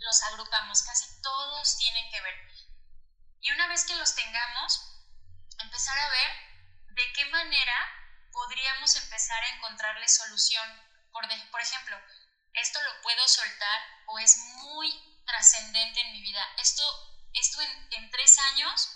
[0.00, 0.82] los agrupamos.
[0.82, 2.34] Casi todos tienen que ver.
[3.40, 5.02] Y una vez que los tengamos,
[5.58, 6.30] empezar a ver
[6.94, 7.76] de qué manera
[8.32, 10.68] podríamos empezar a encontrarle solución.
[11.12, 11.96] Por, por ejemplo,
[12.54, 16.44] esto lo puedo soltar o es muy trascendente en mi vida.
[16.58, 18.90] Esto esto en, tres años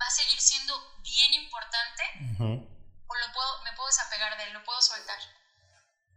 [0.00, 2.02] va a seguir siendo bien importante
[2.38, 5.18] o lo puedo, me puedo desapegar de él, lo puedo soltar.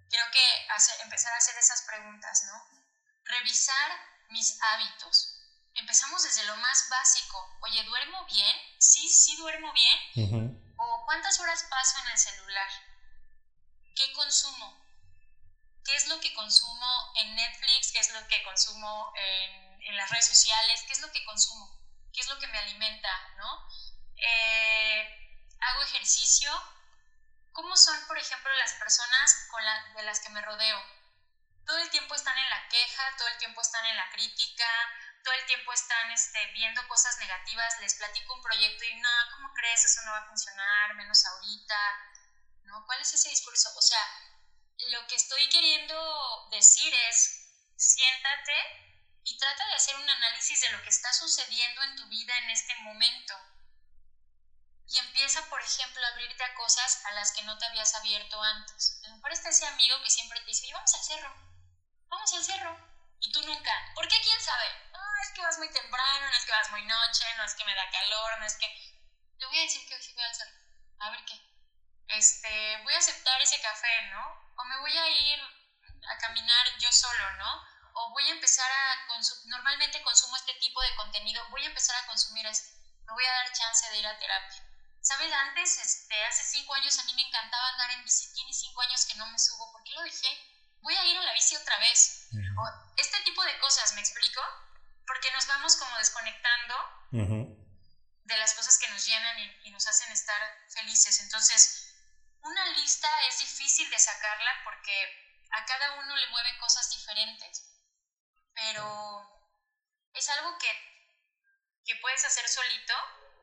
[0.10, 2.85] Creo que empezar a hacer esas preguntas, ¿no?
[3.26, 3.92] Revisar
[4.30, 5.34] mis hábitos.
[5.74, 7.58] Empezamos desde lo más básico.
[7.62, 8.56] Oye, ¿duermo bien?
[8.80, 10.58] Sí, sí duermo bien.
[10.78, 12.70] ¿O cuántas horas paso en el celular?
[13.96, 14.82] ¿Qué consumo?
[15.84, 17.92] ¿Qué es lo que consumo en Netflix?
[17.92, 21.72] ¿Qué es lo que consumo en en las redes sociales, qué es lo que consumo,
[22.14, 23.68] qué es lo que me alimenta, ¿no?
[24.16, 25.08] Eh,
[25.60, 26.52] hago ejercicio.
[27.52, 29.62] ¿Cómo son, por ejemplo, las personas con
[29.96, 30.78] de las que me rodeo?
[31.66, 34.68] Todo el tiempo están en la queja, todo el tiempo están en la crítica,
[35.24, 39.52] todo el tiempo están este, viendo cosas negativas, les platico un proyecto y no, ¿cómo
[39.54, 39.84] crees?
[39.84, 41.76] Eso no va a funcionar, menos ahorita,
[42.66, 42.86] ¿no?
[42.86, 43.70] ¿Cuál es ese discurso?
[43.76, 44.00] O sea,
[44.92, 48.86] lo que estoy queriendo decir es, siéntate
[49.24, 52.52] y trata de hacer un análisis de lo que está sucediendo en tu vida en
[52.52, 53.34] este momento.
[54.88, 58.40] Y empieza, por ejemplo, a abrirte a cosas a las que no te habías abierto
[58.40, 59.02] antes.
[59.04, 61.45] A lo mejor está ese amigo que siempre te dice, vamos al cerro,
[62.16, 62.78] vamos al cerro.
[63.20, 63.72] Y tú nunca.
[63.94, 64.20] ¿Por qué?
[64.22, 64.66] ¿Quién sabe?
[64.92, 67.66] No, es que vas muy temprano, no es que vas muy noche, no es que
[67.66, 68.68] me da calor, no es que...
[69.38, 70.58] Le voy a decir que hoy sí voy al cerro.
[71.00, 71.40] A ver qué.
[72.08, 74.24] Este, voy a aceptar ese café, ¿no?
[74.58, 75.40] O me voy a ir
[76.08, 77.76] a caminar yo solo, ¿no?
[77.96, 81.96] o voy a empezar a consumir, normalmente consumo este tipo de contenido, voy a empezar
[81.96, 82.76] a consumir esto,
[83.08, 84.64] me voy a dar chance de ir a terapia.
[85.02, 85.32] ¿Sabes?
[85.32, 89.06] Antes, este, hace cinco años a mí me encantaba andar en bici, tiene cinco años
[89.06, 90.55] que no me subo, ¿por qué lo dejé?
[90.86, 92.30] Voy a ir a la bici otra vez.
[92.96, 94.42] este tipo de cosas, ¿me explico?
[95.06, 96.76] Porque nos vamos como desconectando
[97.12, 101.20] de las cosas que nos llenan y, y nos hacen estar felices.
[101.20, 101.94] Entonces,
[102.42, 104.96] una lista es difícil de sacarla porque
[105.52, 107.76] a cada uno le mueven cosas diferentes
[108.56, 109.30] pero
[110.14, 110.72] es algo que,
[111.86, 112.94] que puedes hacer solito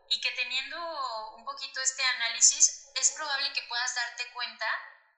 [0.08, 4.66] y que teniendo un poquito este análisis es probable que puedas darte cuenta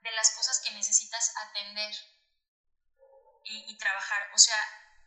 [0.00, 1.94] de las cosas que necesitas atender
[3.44, 4.30] y, trabajar.
[4.32, 4.58] O sea,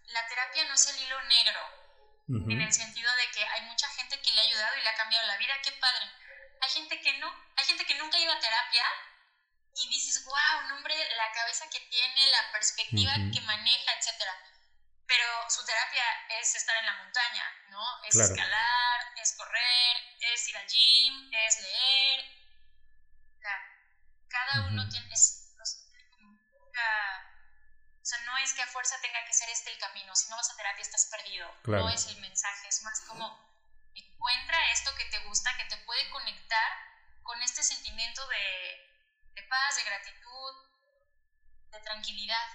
[0.05, 1.59] la terapia no es el hilo negro,
[2.27, 4.95] en el sentido de que hay mucha gente que le ha ayudado y le ha
[4.95, 6.11] cambiado la vida, qué padre.
[6.61, 8.83] Hay gente que no, hay gente que nunca iba a terapia
[9.75, 14.35] y dices, wow, un hombre, la cabeza que tiene, la perspectiva que maneja, etcétera
[15.07, 16.03] pero su terapia
[16.39, 17.81] es estar en la montaña, ¿no?
[18.03, 22.25] Es escalar, es correr, es ir al gym, es leer.
[24.27, 25.07] cada uno tiene...
[28.07, 30.15] o sea, no es que a fuerza tenga que ser este el camino.
[30.15, 31.45] Si no vas a terapia estás perdido.
[31.65, 33.27] No es el mensaje, es más como
[33.93, 36.71] encuentra esto que te gusta, que te puede conectar
[37.21, 40.53] con este sentimiento de, de paz, de gratitud,
[41.69, 42.47] de tranquilidad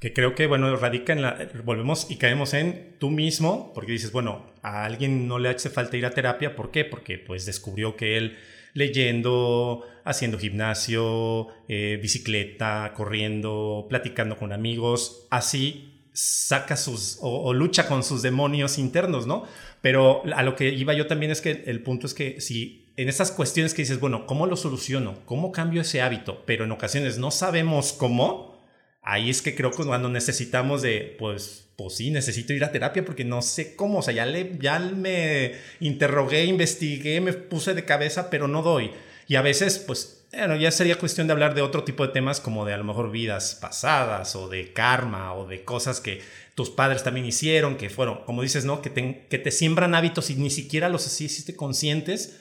[0.00, 4.12] que creo que, bueno, radica en la, volvemos y caemos en tú mismo, porque dices,
[4.12, 6.86] bueno, a alguien no le hace falta ir a terapia, ¿por qué?
[6.86, 8.38] Porque pues descubrió que él
[8.74, 18.02] leyendo, haciendo gimnasio, eh, bicicleta, corriendo, platicando con amigos, así saca sus o, lucha con
[18.02, 19.44] sus demonios internos, ¿no?
[19.80, 23.08] Pero a lo que iba yo también es que el punto es que si en
[23.08, 25.24] esas cuestiones que dices, bueno, ¿cómo lo soluciono?
[25.24, 26.42] ¿Cómo cambio ese hábito?
[26.44, 28.60] Pero en ocasiones no sabemos cómo,
[29.02, 33.02] ahí es que creo que cuando necesitamos de, pues, pues sí, necesito ir a terapia
[33.06, 37.86] porque no sé cómo, o sea, ya, le, ya me interrogué, investigué, me puse de
[37.86, 38.90] cabeza, pero no doy.
[39.26, 42.38] Y a veces, pues, bueno, ya sería cuestión de hablar de otro tipo de temas
[42.38, 46.20] como de a lo mejor vidas pasadas o de karma o de cosas que
[46.54, 48.82] tus padres también hicieron, que fueron, como dices, ¿no?
[48.82, 52.40] Que te, que te siembran hábitos y ni siquiera los hiciste conscientes.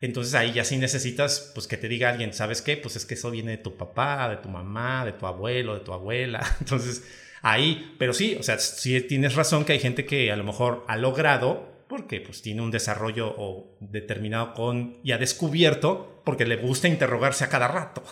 [0.00, 2.76] Entonces ahí ya sí necesitas, pues que te diga alguien, ¿sabes qué?
[2.76, 5.80] Pues es que eso viene de tu papá, de tu mamá, de tu abuelo, de
[5.80, 6.46] tu abuela.
[6.60, 7.02] Entonces
[7.42, 10.84] ahí, pero sí, o sea, sí tienes razón que hay gente que a lo mejor
[10.88, 16.56] ha logrado porque pues tiene un desarrollo o determinado con y ha descubierto porque le
[16.56, 18.04] gusta interrogarse a cada rato.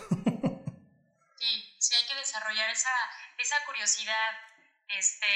[1.39, 2.89] Sí, sí hay que desarrollar esa,
[3.37, 4.31] esa curiosidad,
[4.87, 5.27] este,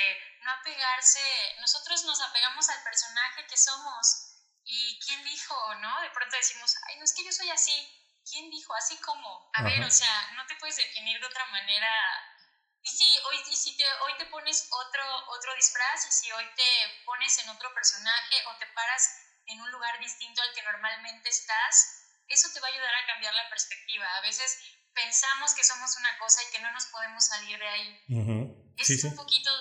[0.44, 1.20] no apegarse,
[1.60, 4.32] nosotros nos apegamos al personaje que somos
[4.66, 6.02] y quién dijo, ¿no?
[6.02, 7.74] De pronto decimos, ay, no es que yo soy así,
[8.30, 8.74] ¿quién dijo?
[8.74, 11.90] Así como, a ver, o sea, no te puedes definir de otra manera
[12.84, 16.46] y si hoy, y si te, hoy te pones otro, otro disfraz y si hoy
[16.56, 19.10] te pones en otro personaje o te paras
[19.46, 23.34] en un lugar distinto al que normalmente estás, eso te va a ayudar a cambiar
[23.34, 24.06] la perspectiva.
[24.18, 24.58] A veces
[24.94, 28.00] pensamos que somos una cosa y que no nos podemos salir de ahí.
[28.78, 29.52] Es un poquito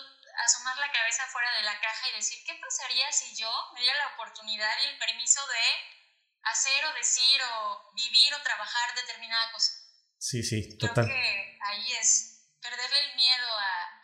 [0.44, 3.98] asomar la cabeza fuera de la caja y decir, ¿qué pasaría si yo me diera
[3.98, 5.60] la oportunidad y el permiso de
[6.42, 9.72] hacer o decir o vivir o trabajar determinada cosa?
[10.18, 11.04] Sí, sí, total.
[11.04, 12.29] Creo que ahí es
[12.62, 13.48] perderle el miedo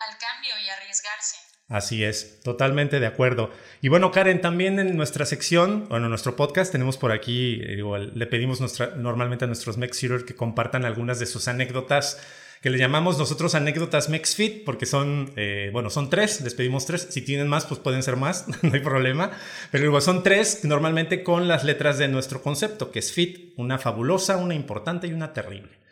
[0.00, 1.36] al cambio y arriesgarse.
[1.68, 3.50] Así es, totalmente de acuerdo.
[3.82, 8.12] Y bueno, Karen, también en nuestra sección, bueno, en nuestro podcast, tenemos por aquí, igual,
[8.14, 12.20] le pedimos nuestra, normalmente a nuestros MexFeeder que compartan algunas de sus anécdotas,
[12.62, 17.08] que le llamamos nosotros anécdotas MexFit, porque son, eh, bueno, son tres, les pedimos tres.
[17.10, 19.32] Si tienen más, pues pueden ser más, no hay problema.
[19.72, 23.78] Pero igual son tres, normalmente con las letras de nuestro concepto, que es FIT, una
[23.78, 25.85] fabulosa, una importante y una terrible.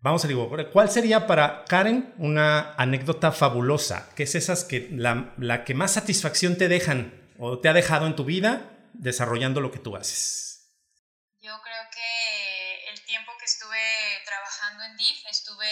[0.00, 4.08] Vamos a digo, ¿cuál sería para Karen una anécdota fabulosa?
[4.14, 8.06] ¿Qué es esas que la, la, que más satisfacción te dejan o te ha dejado
[8.06, 10.70] en tu vida desarrollando lo que tú haces?
[11.40, 15.66] Yo creo que el tiempo que estuve trabajando en DIF, estuve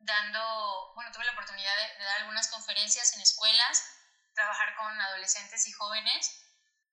[0.00, 3.86] dando, bueno, tuve la oportunidad de, de dar algunas conferencias en escuelas,
[4.34, 6.42] trabajar con adolescentes y jóvenes,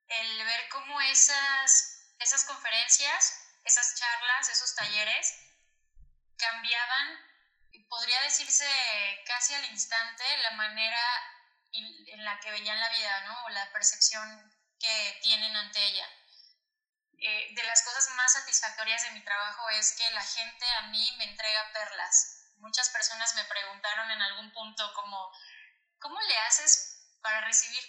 [0.08, 3.36] el ver cómo esas, esas conferencias,
[3.66, 5.49] esas charlas, esos talleres,
[6.40, 7.20] cambiaban,
[7.88, 8.66] podría decirse
[9.26, 11.02] casi al instante, la manera
[11.72, 13.46] en la que veían la vida, ¿no?
[13.46, 16.08] O la percepción que tienen ante ella.
[17.22, 21.16] Eh, de las cosas más satisfactorias de mi trabajo es que la gente a mí
[21.18, 22.54] me entrega perlas.
[22.58, 25.30] Muchas personas me preguntaron en algún punto como,
[26.00, 27.84] ¿cómo le haces para recibir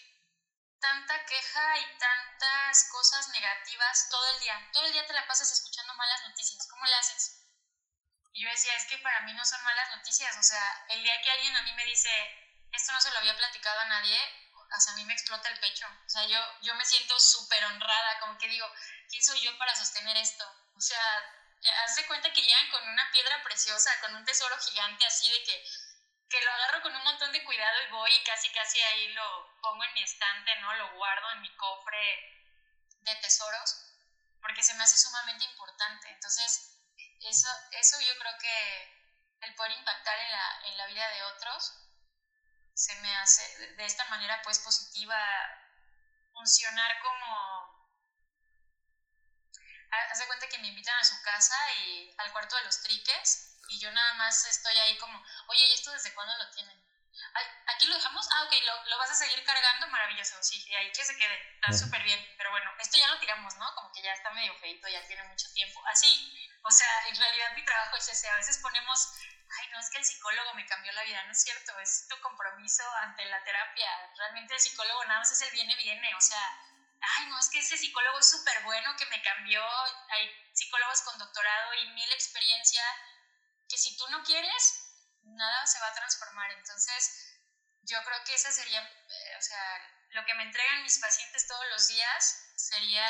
[0.80, 4.70] tanta queja y tantas cosas negativas todo el día?
[4.72, 6.66] Todo el día te la pasas escuchando malas noticias.
[6.68, 7.39] ¿Cómo le haces?
[8.32, 11.20] Y yo decía, es que para mí no son malas noticias, o sea, el día
[11.22, 12.10] que alguien a mí me dice,
[12.72, 14.18] esto no se lo había platicado a nadie,
[14.54, 17.64] o sea, a mí me explota el pecho, o sea, yo, yo me siento súper
[17.64, 18.70] honrada, como que digo,
[19.08, 20.44] ¿quién soy yo para sostener esto?
[20.76, 21.02] O sea,
[21.84, 25.42] haz de cuenta que llegan con una piedra preciosa, con un tesoro gigante así de
[25.42, 25.64] que,
[26.30, 29.60] que lo agarro con un montón de cuidado y voy y casi casi ahí lo
[29.60, 30.72] pongo en mi estante, ¿no?
[30.74, 32.46] Lo guardo en mi cofre
[33.00, 33.76] de tesoros,
[34.40, 36.08] porque se me hace sumamente importante.
[36.10, 36.79] Entonces,
[37.28, 39.00] eso, eso yo creo que
[39.40, 41.74] el poder impactar en la, en la vida de otros
[42.74, 43.42] se me hace
[43.76, 45.16] de esta manera pues positiva
[46.32, 47.80] funcionar como
[49.90, 53.78] hace cuenta que me invitan a su casa y al cuarto de los triques y
[53.78, 56.79] yo nada más estoy ahí como oye y esto desde cuándo lo tienen
[57.66, 60.92] aquí lo dejamos, ah, ok, lo, lo, vas a seguir cargando, maravilloso, sí, y ahí
[60.92, 63.74] que se quede, está súper bien, pero bueno, esto ya lo tiramos, ¿no?
[63.74, 67.52] Como que ya está medio feito, ya tiene mucho tiempo, así, o sea, en realidad
[67.54, 69.12] mi trabajo es ese, a veces ponemos,
[69.58, 72.20] ay, no, es que el psicólogo me cambió la vida, no es cierto, es tu
[72.20, 76.58] compromiso ante la terapia, realmente el psicólogo nada más es el viene, viene, o sea,
[77.00, 79.64] ay, no, es que ese psicólogo es súper bueno, que me cambió,
[80.10, 82.82] hay psicólogos con doctorado y mil experiencia,
[83.68, 84.89] que si tú no quieres,
[85.24, 86.50] nada se va a transformar.
[86.52, 87.30] Entonces,
[87.82, 89.62] yo creo que esa sería, eh, o sea,
[90.10, 93.06] lo que me entregan mis pacientes todos los días sería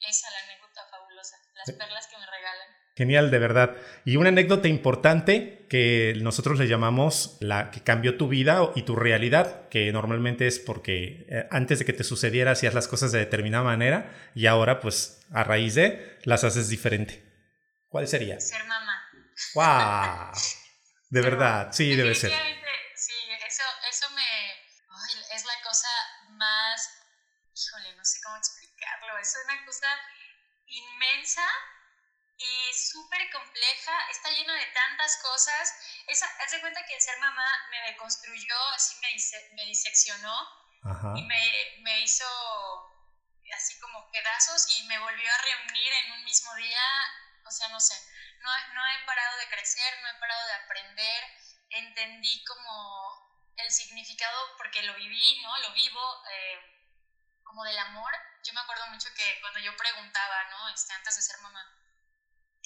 [0.00, 2.68] esa, la anécdota fabulosa, las perlas que me regalan.
[2.96, 3.76] Genial, de verdad.
[4.04, 8.94] Y una anécdota importante que nosotros le llamamos la que cambió tu vida y tu
[8.94, 13.18] realidad, que normalmente es porque eh, antes de que te sucediera hacías las cosas de
[13.18, 17.24] determinada manera y ahora pues a raíz de las haces diferente.
[17.88, 18.38] ¿Cuál sería?
[18.38, 19.02] Ser mamá.
[19.54, 20.63] ¡Wow!
[21.14, 22.32] De verdad, sí, debe ser.
[22.96, 23.14] Sí,
[23.46, 24.50] eso, eso me...
[25.30, 25.88] es la cosa
[26.30, 26.90] más...
[27.54, 29.16] Híjole, no sé cómo explicarlo.
[29.18, 29.86] Es una cosa
[30.66, 31.46] inmensa
[32.36, 35.72] y súper compleja, está llena de tantas cosas.
[36.08, 39.14] Esa, haz de cuenta que el ser mamá me deconstruyó, así me,
[39.54, 40.34] me diseccionó
[41.16, 42.26] y me, me hizo
[43.54, 46.82] así como pedazos y me volvió a reunir en un mismo día.
[47.46, 47.94] O sea, no sé,
[48.44, 51.24] no, no he parado de crecer, no he parado de aprender,
[51.70, 55.56] entendí como el significado, porque lo viví, ¿no?
[55.58, 56.60] Lo vivo eh,
[57.42, 58.12] como del amor.
[58.44, 60.68] Yo me acuerdo mucho que cuando yo preguntaba, ¿no?
[60.68, 61.64] Este, antes de ser mamá,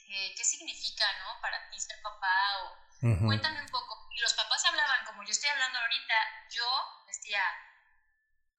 [0.08, 1.40] eh, ¿qué significa, ¿no?
[1.40, 2.88] Para ti ser papá o...
[3.00, 4.08] Cuéntame un poco.
[4.10, 6.14] Y los papás hablaban como yo estoy hablando ahorita.
[6.50, 6.66] Yo
[7.06, 7.44] decía,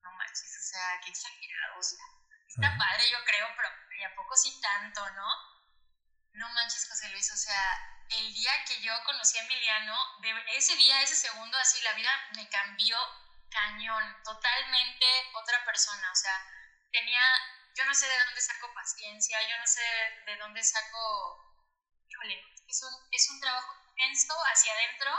[0.02, 2.00] no manches, o sea, qué exagerado, o sea,
[2.48, 5.59] está padre yo creo, pero ¿y a poco sí tanto, no?
[6.40, 7.62] No manches, José Luis, o sea,
[8.12, 9.94] el día que yo conocí a Emiliano,
[10.56, 12.98] ese día, ese segundo, así la vida me cambió
[13.50, 16.42] cañón, totalmente otra persona, o sea,
[16.94, 17.22] tenía,
[17.76, 19.84] yo no sé de dónde saco paciencia, yo no sé
[20.26, 21.44] de dónde saco,
[22.08, 25.12] híjole, es un, es un trabajo intenso hacia adentro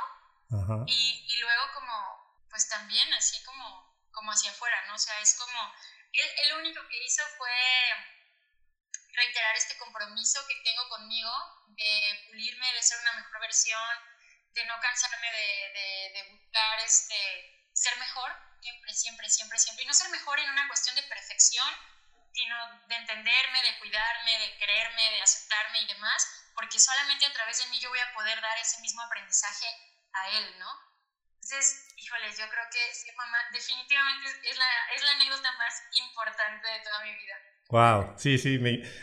[0.87, 4.95] y, y luego como, pues también así como como hacia afuera, ¿no?
[4.95, 5.73] O sea, es como,
[6.12, 7.51] él, el único que hizo fue
[9.15, 11.31] reiterar este compromiso que tengo conmigo
[11.69, 13.99] de pulirme, de ser una mejor versión,
[14.53, 19.85] de no cansarme de, de, buscar este, ser mejor, siempre, siempre, siempre, siempre.
[19.85, 21.69] Y no ser mejor en una cuestión de perfección,
[22.33, 22.57] sino
[22.87, 27.67] de entenderme, de cuidarme, de quererme, de aceptarme y demás, porque solamente a través de
[27.67, 29.67] mí yo voy a poder dar ese mismo aprendizaje
[30.13, 30.91] a él, ¿no?
[31.43, 36.69] Entonces, híjoles, yo creo que ser mamá definitivamente es la, es la anécdota más importante
[36.69, 37.35] de toda mi vida.
[37.71, 38.59] Wow, sí, sí,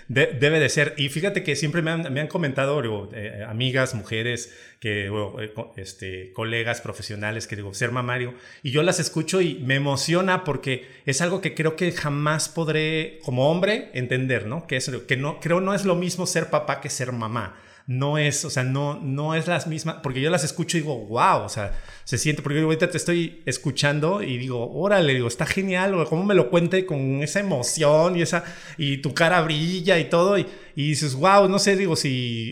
[0.10, 0.94] debe de ser.
[0.98, 6.34] Y fíjate que siempre me han, me han comentado eh, amigas, mujeres, que, eh, este,
[6.34, 11.22] colegas profesionales que digo, ser mamario, y yo las escucho y me emociona porque es
[11.22, 14.68] algo que creo que jamás podré, como hombre, entender, ¿no?
[14.68, 18.18] Que, es, que no, creo no es lo mismo ser papá que ser mamá no
[18.18, 21.44] es, o sea, no, no es las mismas, porque yo las escucho y digo, wow,
[21.44, 21.74] o sea,
[22.04, 26.26] se siente, porque ahorita te estoy escuchando y digo, órale, digo, está genial, o cómo
[26.26, 28.44] me lo cuente con esa emoción y esa,
[28.78, 32.52] y tu cara brilla y todo, y, y dices, wow, no sé, digo, si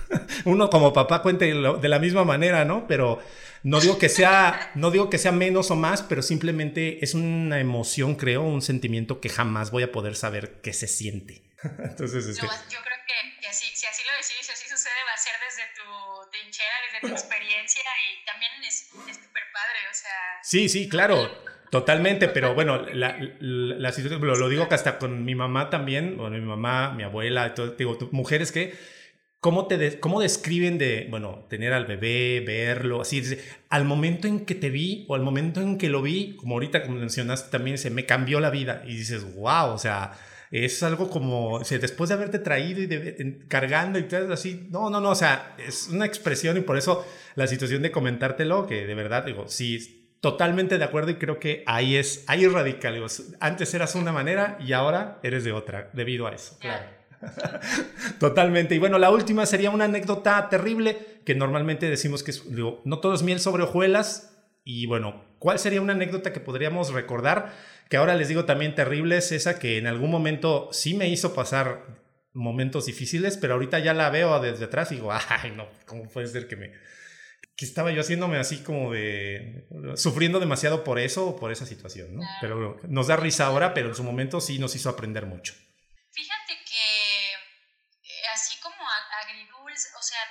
[0.44, 2.86] uno como papá cuente de la misma manera, ¿no?
[2.86, 3.18] Pero
[3.66, 7.58] no digo que sea, no digo que sea menos o más, pero simplemente es una
[7.58, 11.42] emoción, creo, un sentimiento que jamás voy a poder saber qué se siente.
[11.80, 12.50] Entonces, yo creo
[13.08, 17.12] que, si así lo decides, así sucede, va a ser desde tu trinchera, desde tu
[17.20, 20.40] experiencia y también es súper padre, o sea...
[20.42, 21.44] Sí, sí, claro.
[21.70, 26.36] Totalmente, pero bueno, la, la, situación, lo, digo que hasta con mi mamá también, bueno,
[26.36, 28.72] mi mamá, mi abuela, todo, digo, mujeres que
[29.46, 33.22] ¿Cómo, te ¿Cómo describen de, bueno, tener al bebé, verlo, así,
[33.68, 36.82] al momento en que te vi o al momento en que lo vi, como ahorita
[36.82, 40.18] como mencionaste también, se me cambió la vida y dices, wow, o sea,
[40.50, 44.68] es algo como, o sea, después de haberte traído y de, cargando y todo así,
[44.70, 48.66] no, no, no, o sea, es una expresión y por eso la situación de comentártelo,
[48.66, 52.52] que de verdad, digo, sí, totalmente de acuerdo y creo que ahí es, ahí es
[52.52, 53.06] radical, digo,
[53.40, 56.96] antes eras una manera y ahora eres de otra, debido a eso, claro.
[58.18, 58.74] Totalmente.
[58.74, 63.00] Y bueno, la última sería una anécdota terrible que normalmente decimos que es, digo, no
[63.00, 64.32] todo es miel sobre hojuelas.
[64.64, 67.52] Y bueno, ¿cuál sería una anécdota que podríamos recordar?
[67.88, 71.34] Que ahora les digo también terrible es esa que en algún momento sí me hizo
[71.34, 71.84] pasar
[72.32, 76.26] momentos difíciles, pero ahorita ya la veo desde atrás y digo, ay, no, ¿cómo puede
[76.26, 76.72] ser que me...
[77.56, 79.66] que estaba yo haciéndome así como de...
[79.94, 82.22] sufriendo demasiado por eso o por esa situación, ¿no?
[82.40, 85.54] Pero nos da risa ahora, pero en su momento sí nos hizo aprender mucho.
[86.12, 86.56] Fíjate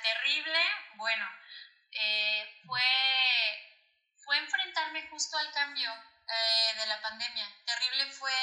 [0.01, 0.59] terrible,
[0.95, 1.25] bueno,
[1.91, 2.81] eh, fue,
[4.23, 5.89] fue enfrentarme justo al cambio
[6.35, 7.47] eh, de la pandemia.
[7.65, 8.33] Terrible fue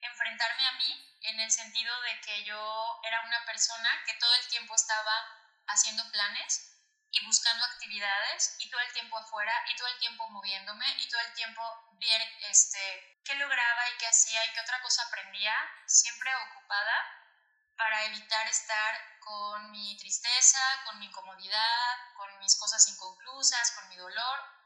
[0.00, 4.48] enfrentarme a mí en el sentido de que yo era una persona que todo el
[4.48, 5.12] tiempo estaba
[5.66, 6.70] haciendo planes
[7.12, 11.20] y buscando actividades y todo el tiempo afuera y todo el tiempo moviéndome y todo
[11.20, 11.62] el tiempo
[11.98, 15.54] ver este, qué lograba y qué hacía y qué otra cosa aprendía,
[15.86, 17.20] siempre ocupada
[17.76, 23.96] para evitar estar con mi tristeza, con mi incomodidad, con mis cosas inconclusas, con mi
[23.96, 24.59] dolor.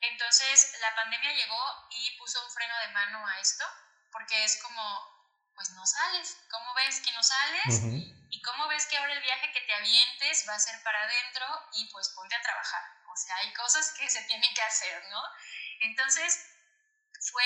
[0.00, 3.64] Entonces la pandemia llegó y puso un freno de mano a esto,
[4.12, 7.82] porque es como, pues no sales, ¿cómo ves que no sales?
[8.30, 11.46] Y cómo ves que ahora el viaje que te avientes va a ser para adentro
[11.72, 12.82] y pues ponte a trabajar.
[13.10, 15.22] O sea, hay cosas que se tienen que hacer, ¿no?
[15.80, 16.38] Entonces
[17.32, 17.44] fue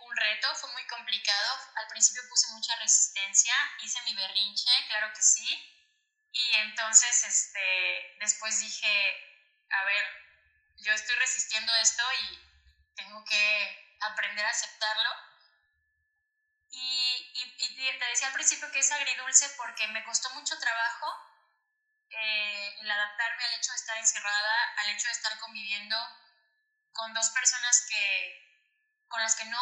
[0.00, 1.58] un reto, fue muy complicado.
[1.76, 5.68] Al principio puse mucha resistencia, hice mi berrinche, claro que sí.
[6.32, 8.88] Y entonces, este, después dije,
[9.70, 10.21] a ver,
[10.82, 15.10] yo estoy resistiendo esto y tengo que aprender a aceptarlo.
[16.70, 17.12] Y
[17.98, 21.06] te decía al principio que es agridulce porque me costó mucho trabajo
[22.10, 25.96] eh, el adaptarme al hecho de estar encerrada, al hecho de estar conviviendo
[26.92, 28.60] con dos personas que,
[29.08, 29.58] con las que no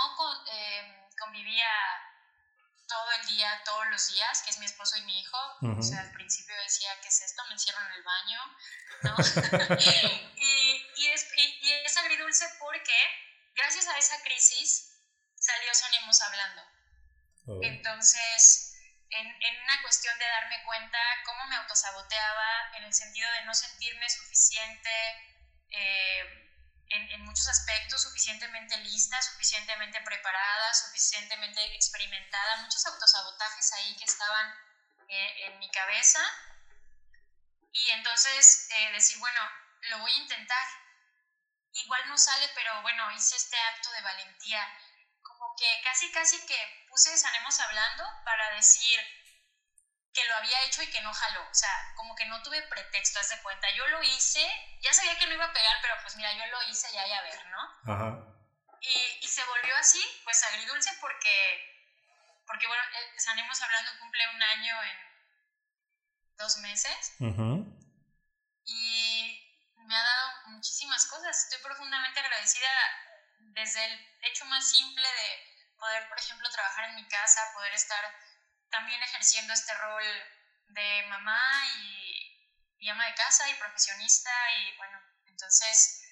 [0.52, 1.68] eh, convivía
[2.90, 5.38] todo el día, todos los días, que es mi esposo y mi hijo.
[5.78, 7.42] O sea, al principio decía, ¿qué es esto?
[7.46, 8.40] Me encierro en el baño,
[9.02, 9.14] ¿no?
[10.36, 12.98] y, y, es, y, es agridulce porque
[13.54, 14.90] gracias a esa crisis
[15.36, 16.62] salió Sanemos hablando.
[17.46, 17.60] Oh.
[17.62, 18.74] Entonces,
[19.10, 23.54] en, en, una cuestión de darme cuenta cómo me autosaboteaba, en el sentido de no
[23.54, 24.90] sentirme suficiente,
[25.70, 26.49] eh,
[26.90, 34.54] en, muchos aspectos suficientemente lista, suficientemente preparada, suficientemente experimentada, muchos autosabotajes ahí que estaban
[35.08, 36.20] eh, en mi cabeza.
[37.72, 39.40] Y entonces eh, decir, bueno,
[39.90, 40.66] lo voy a intentar.
[41.72, 44.66] Igual no sale, pero bueno, hice este acto de valentía.
[45.22, 48.98] Como que casi, casi que puse Sanemos hablando para decir,
[50.12, 51.42] que lo había hecho y que no jaló.
[51.48, 53.70] O sea, como que no tuve pretexto, haz de cuenta.
[53.70, 54.44] Yo lo hice,
[54.80, 57.12] ya sabía que no iba a pegar, pero pues mira, yo lo hice ya y
[57.12, 57.92] a ver, ¿no?
[57.94, 58.18] Ajá.
[58.80, 64.42] Y, y se volvió así, pues agridulce porque, porque bueno, eh, Sanemos hablando cumple un
[64.42, 64.98] año en
[66.36, 67.12] dos meses.
[68.64, 69.46] Y
[69.76, 71.44] me ha dado muchísimas cosas.
[71.44, 72.70] Estoy profundamente agradecida
[73.38, 78.04] desde el hecho más simple de poder, por ejemplo, trabajar en mi casa, poder estar
[78.70, 80.04] también ejerciendo este rol
[80.68, 81.40] de mamá
[81.78, 86.02] y, ama de casa y profesionista y bueno, entonces,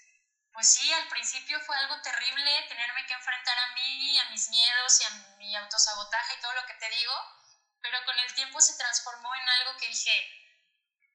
[0.52, 5.00] pues sí, al principio fue algo terrible tenerme que enfrentar a mí, a mis miedos
[5.00, 7.14] y a mi autosabotaje y todo lo que te digo,
[7.80, 10.38] pero con el tiempo se transformó en algo que dije,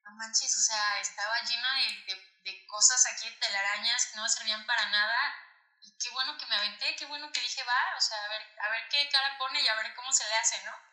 [0.03, 4.89] no manches, o sea, estaba llena de, de, cosas aquí, telarañas que no servían para
[4.89, 5.35] nada
[5.79, 8.59] y qué bueno que me aventé, qué bueno que dije, va, o sea, a ver,
[8.59, 10.92] a ver qué cara pone y a ver cómo se le hace, ¿no?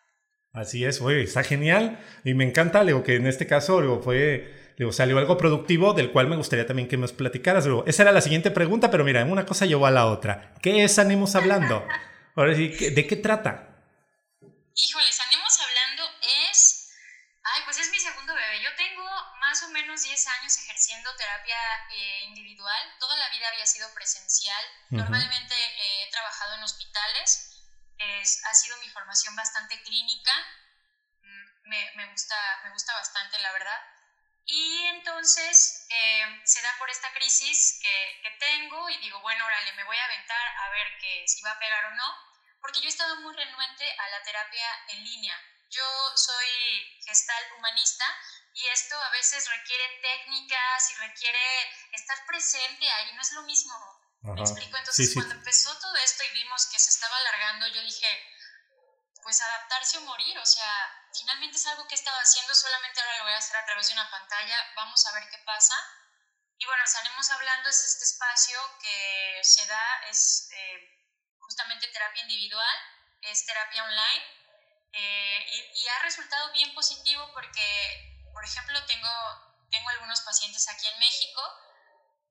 [0.53, 5.19] Así es, oye, está genial y me encanta, digo, que en este caso fue, salió
[5.19, 7.67] algo productivo del cual me gustaría también que nos platicaras.
[7.87, 10.55] Esa era la siguiente pregunta, pero mira, una cosa llevó a la otra.
[10.61, 11.87] ¿Qué es Anemos Hablando?
[12.35, 13.69] Ahora sí, ¿de qué trata?
[14.75, 16.03] Híjoles, Anemos Hablando
[16.51, 16.91] es,
[17.45, 18.61] ay, pues es mi segundo bebé.
[18.65, 19.05] Yo tengo
[19.41, 21.59] más o menos 10 años ejerciendo terapia
[21.95, 22.81] eh, individual.
[22.99, 24.65] Toda la vida había sido presencial.
[24.91, 27.50] Normalmente he trabajado en hospitales
[28.03, 30.33] ha sido mi formación bastante clínica,
[31.23, 33.81] mm, me, me, gusta, me gusta bastante, la verdad.
[34.47, 39.73] Y entonces eh, se da por esta crisis que, que, tengo y digo, bueno, órale,
[39.75, 42.17] me voy a aventar a ver que, si va a pegar o no,
[42.61, 45.41] porque yo he estado muy renuente a la terapia en línea.
[45.69, 45.87] Yo
[46.17, 46.49] soy
[47.05, 48.05] gestal humanista
[48.55, 54.00] y esto a veces requiere técnicas y requiere estar presente ahí, no es lo mismo
[54.23, 54.77] ¿Me explico?
[54.77, 58.07] Entonces, cuando empezó todo esto y vimos que se estaba alargando, yo dije,
[59.23, 63.17] pues adaptarse o morir, o sea, finalmente es algo que he estado haciendo, solamente ahora
[63.19, 65.75] lo voy a hacer a través de una pantalla, vamos a ver qué pasa.
[66.59, 71.09] Y bueno, estaremos hablando, es este espacio que se da, es eh,
[71.39, 72.77] justamente terapia individual,
[73.23, 74.25] es terapia online,
[74.93, 79.09] eh, y, y, ha resultado bien positivo porque, por ejemplo, tengo,
[79.71, 81.41] tengo algunos pacientes aquí en México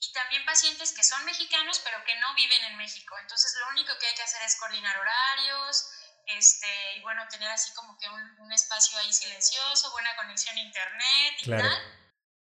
[0.02, 3.16] y también pacientes que son mexicanos pero que no viven en México.
[3.22, 5.90] Entonces lo único que hay que hacer es coordinar horarios
[6.30, 11.34] este, y bueno, tener así como que un, espacio ahí silencioso, buena conexión a internet
[11.40, 11.72] y tal.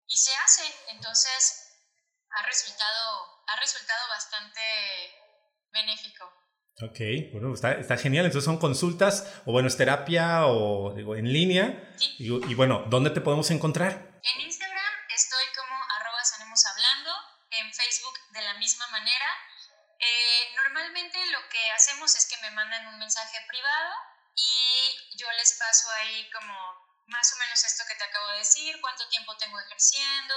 [0.07, 0.63] Y se hace.
[0.89, 1.69] Entonces
[2.31, 4.61] ha resultado, ha resultado bastante
[5.71, 6.25] benéfico.
[6.81, 8.25] Ok, bueno, está, está, genial.
[8.25, 11.93] Entonces son consultas o bueno, es terapia o digo, en línea.
[11.97, 12.15] Sí.
[12.19, 14.19] Y, y, bueno, ¿dónde te podemos encontrar?
[14.23, 17.11] En Instagram estoy como arroba sanemos hablando
[17.51, 19.29] en Facebook de la misma manera.
[19.99, 23.93] Eh, normalmente lo que hacemos es que me mandan un mensaje privado
[24.35, 26.55] y yo les paso ahí como
[27.07, 30.35] más o menos esto que te acabo de decir, cuánto tiempo tengo ejerciendo,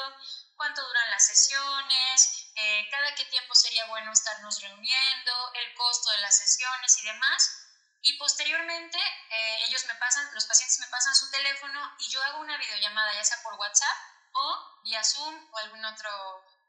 [0.56, 6.18] cuánto duran las sesiones, eh, cada qué tiempo sería bueno estarnos reuniendo, el costo de
[6.18, 7.58] las sesiones y demás.
[8.04, 12.40] Y posteriormente eh, ellos me pasan, los pacientes me pasan su teléfono y yo hago
[12.40, 13.98] una videollamada, ya sea por WhatsApp
[14.32, 16.10] o vía Zoom o algún otro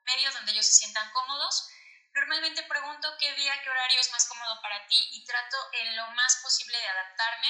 [0.03, 1.69] medios donde ellos se sientan cómodos.
[2.13, 6.07] Normalmente pregunto qué día, qué horario es más cómodo para ti y trato en lo
[6.11, 7.49] más posible de adaptarme,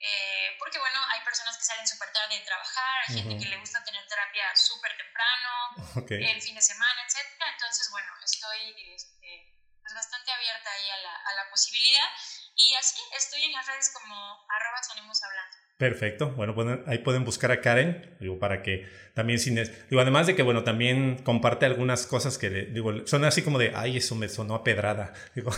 [0.00, 3.58] eh, porque bueno, hay personas que salen súper tarde de trabajar, hay gente que le
[3.58, 7.30] gusta tener terapia súper temprano, el fin de semana, etc.
[7.52, 12.08] Entonces, bueno, estoy este, pues bastante abierta ahí a la, a la, posibilidad
[12.56, 14.14] y así estoy en las redes como
[14.50, 14.80] arroba
[15.22, 15.61] hablando.
[15.82, 16.30] Perfecto.
[16.36, 16.54] Bueno,
[16.86, 19.56] ahí pueden buscar a Karen, digo, para que también sin...
[19.56, 23.72] Digo, además de que, bueno, también comparte algunas cosas que, digo, son así como de,
[23.74, 25.12] ay, eso me sonó a pedrada.
[25.34, 25.50] Digo,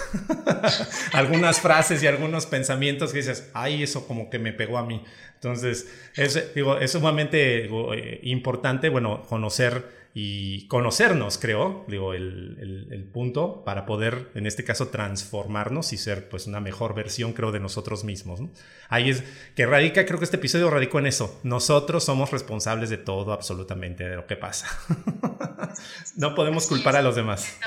[1.12, 5.04] algunas frases y algunos pensamientos que dices, ay, eso como que me pegó a mí.
[5.34, 13.10] Entonces, es, digo, es sumamente eh, importante, bueno, conocer y conocernos, creo, digo, el, el,
[13.10, 17.58] punto para poder, en este caso, transformarnos y ser pues una mejor versión, creo, de
[17.58, 18.38] nosotros mismos.
[18.88, 19.24] Ahí es
[19.56, 21.40] que radica, creo que este episodio radicó en eso.
[21.42, 24.68] Nosotros somos responsables de todo, absolutamente, de lo que pasa.
[26.16, 27.58] no podemos culpar a los demás.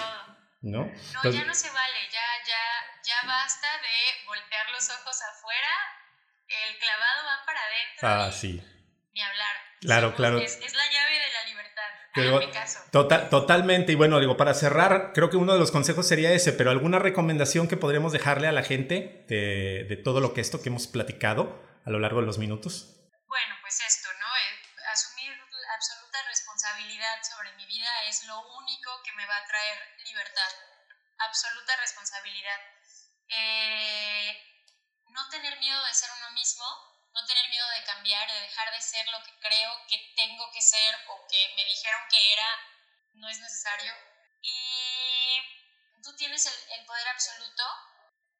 [0.61, 0.89] ¿No?
[1.23, 5.73] No, ya no se vale, ya, ya, ya basta de voltear los ojos afuera,
[6.47, 8.07] el clavado va para adentro.
[8.07, 8.63] Ah, sí.
[9.13, 9.55] Ni hablar.
[9.81, 10.39] Claro, claro.
[10.39, 11.66] Es, es la llave de la libertad
[12.91, 13.91] Total, totalmente.
[13.91, 16.99] Y bueno, digo, para cerrar, creo que uno de los consejos sería ese, pero ¿alguna
[16.99, 21.61] recomendación que podríamos dejarle a la gente de, todo lo que esto que hemos platicado
[21.85, 22.95] a lo largo de los minutos?
[23.27, 24.27] Bueno, pues esto, ¿no?
[24.27, 25.31] Eh, asumir
[25.75, 30.51] absoluta responsabilidad sobre mi vida es lo único que me va a traer libertad.
[31.19, 32.59] Absoluta responsabilidad.
[33.29, 34.37] Eh,
[35.09, 36.65] no tener miedo de ser uno mismo
[37.17, 40.61] no tener miedo de cambiar, de dejar de ser lo que creo que tengo que
[40.61, 42.49] ser o que me dijeron que era,
[43.15, 43.91] no es necesario.
[44.41, 45.41] Y
[46.03, 47.63] tú tienes el, poder absoluto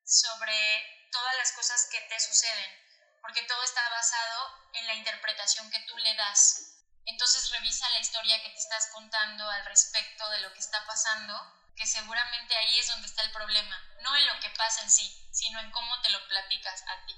[0.05, 2.71] sobre todas las cosas que te suceden,
[3.21, 6.77] porque todo está basado en la interpretación que tú le das.
[7.05, 11.33] Entonces revisa la historia que te estás contando al respecto de lo que está pasando,
[11.75, 15.29] que seguramente ahí es donde está el problema, no en lo que pasa en sí,
[15.31, 17.15] sino en cómo te lo platicas a ti.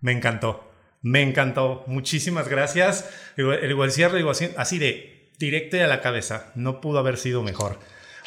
[0.00, 0.69] Me encantó.
[1.02, 1.84] Me encantó.
[1.86, 3.08] Muchísimas gracias.
[3.36, 4.24] El, igual cierre,
[4.56, 6.52] así de directo a la cabeza.
[6.54, 7.78] No pudo haber sido mejor.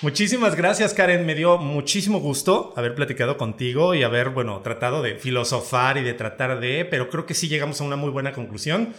[0.01, 1.25] Muchísimas gracias, Karen.
[1.25, 6.13] Me dio muchísimo gusto haber platicado contigo y haber, bueno, tratado de filosofar y de
[6.13, 8.93] tratar de, pero creo que sí llegamos a una muy buena conclusión.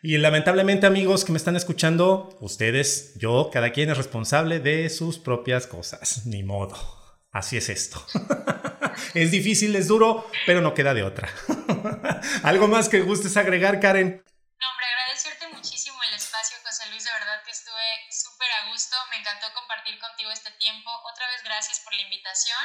[0.00, 5.18] Y lamentablemente, amigos que me están escuchando, ustedes, yo, cada quien es responsable de sus
[5.18, 6.24] propias cosas.
[6.26, 6.76] Ni modo.
[7.32, 8.00] Así es esto.
[9.14, 11.28] es difícil, es duro, pero no queda de otra.
[12.42, 14.22] ¿Algo más que gustes agregar, Karen?
[14.60, 17.04] No, hombre, agradecerte muchísimo el espacio, José Luis.
[17.04, 18.96] De verdad que estuve súper a gusto.
[19.10, 20.90] Me encantó compartir contigo este tiempo.
[21.10, 22.58] Otra vez, gracias por la invitación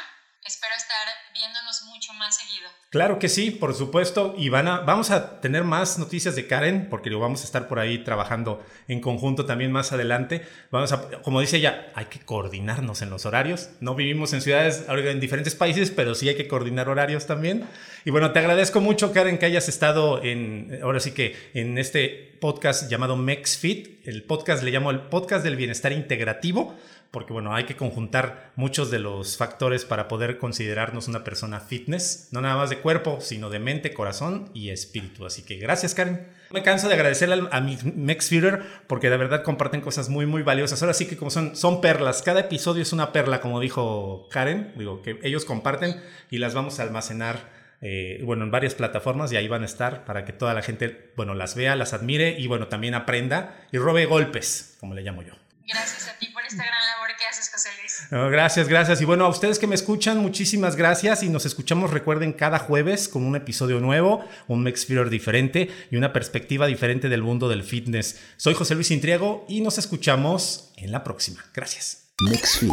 [0.44, 2.68] espero estar viéndonos mucho más seguido.
[2.90, 4.34] Claro que sí, por supuesto.
[4.36, 7.66] Y van a, vamos a tener más noticias de Karen, porque lo vamos a estar
[7.66, 10.46] por ahí trabajando en conjunto también más adelante.
[10.70, 13.70] Vamos a, como dice ella, hay que coordinarnos en los horarios.
[13.80, 17.66] No vivimos en ciudades, en diferentes países, pero sí hay que coordinar horarios también.
[18.04, 22.36] Y bueno, te agradezco mucho, Karen, que hayas estado en, ahora sí que en este
[22.40, 24.06] podcast llamado MexFit.
[24.06, 26.76] El podcast le llamo el podcast del bienestar integrativo
[27.14, 32.28] porque bueno, hay que conjuntar muchos de los factores para poder considerarnos una persona fitness,
[32.32, 35.24] no nada más de cuerpo, sino de mente, corazón y espíritu.
[35.24, 36.26] Así que gracias, Karen.
[36.50, 40.82] Me canso de agradecerle a mi Mexfeeder porque de verdad comparten cosas muy, muy valiosas.
[40.82, 44.72] Ahora sí que como son, son perlas, cada episodio es una perla, como dijo Karen,
[44.76, 47.54] digo, que ellos comparten y las vamos a almacenar.
[47.80, 51.12] Eh, bueno, en varias plataformas y ahí van a estar para que toda la gente,
[51.16, 55.22] bueno, las vea, las admire y bueno, también aprenda y robe golpes, como le llamo
[55.22, 55.43] yo.
[55.66, 58.30] Gracias a ti por esta gran labor que haces, José Luis.
[58.30, 59.00] gracias, gracias.
[59.00, 61.22] Y bueno, a ustedes que me escuchan, muchísimas gracias.
[61.22, 66.12] Y nos escuchamos, recuerden, cada jueves con un episodio nuevo, un Mexfeeder diferente y una
[66.12, 68.20] perspectiva diferente del mundo del fitness.
[68.36, 71.44] Soy José Luis Intriego y nos escuchamos en la próxima.
[71.54, 72.04] Gracias.
[72.20, 72.70] MexFit.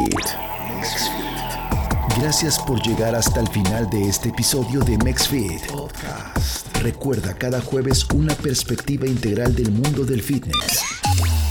[2.18, 6.76] Gracias por llegar hasta el final de este episodio de MexFit Podcast.
[6.78, 10.82] Recuerda cada jueves una perspectiva integral del mundo del fitness.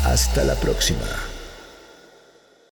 [0.05, 1.30] Hasta la próxima.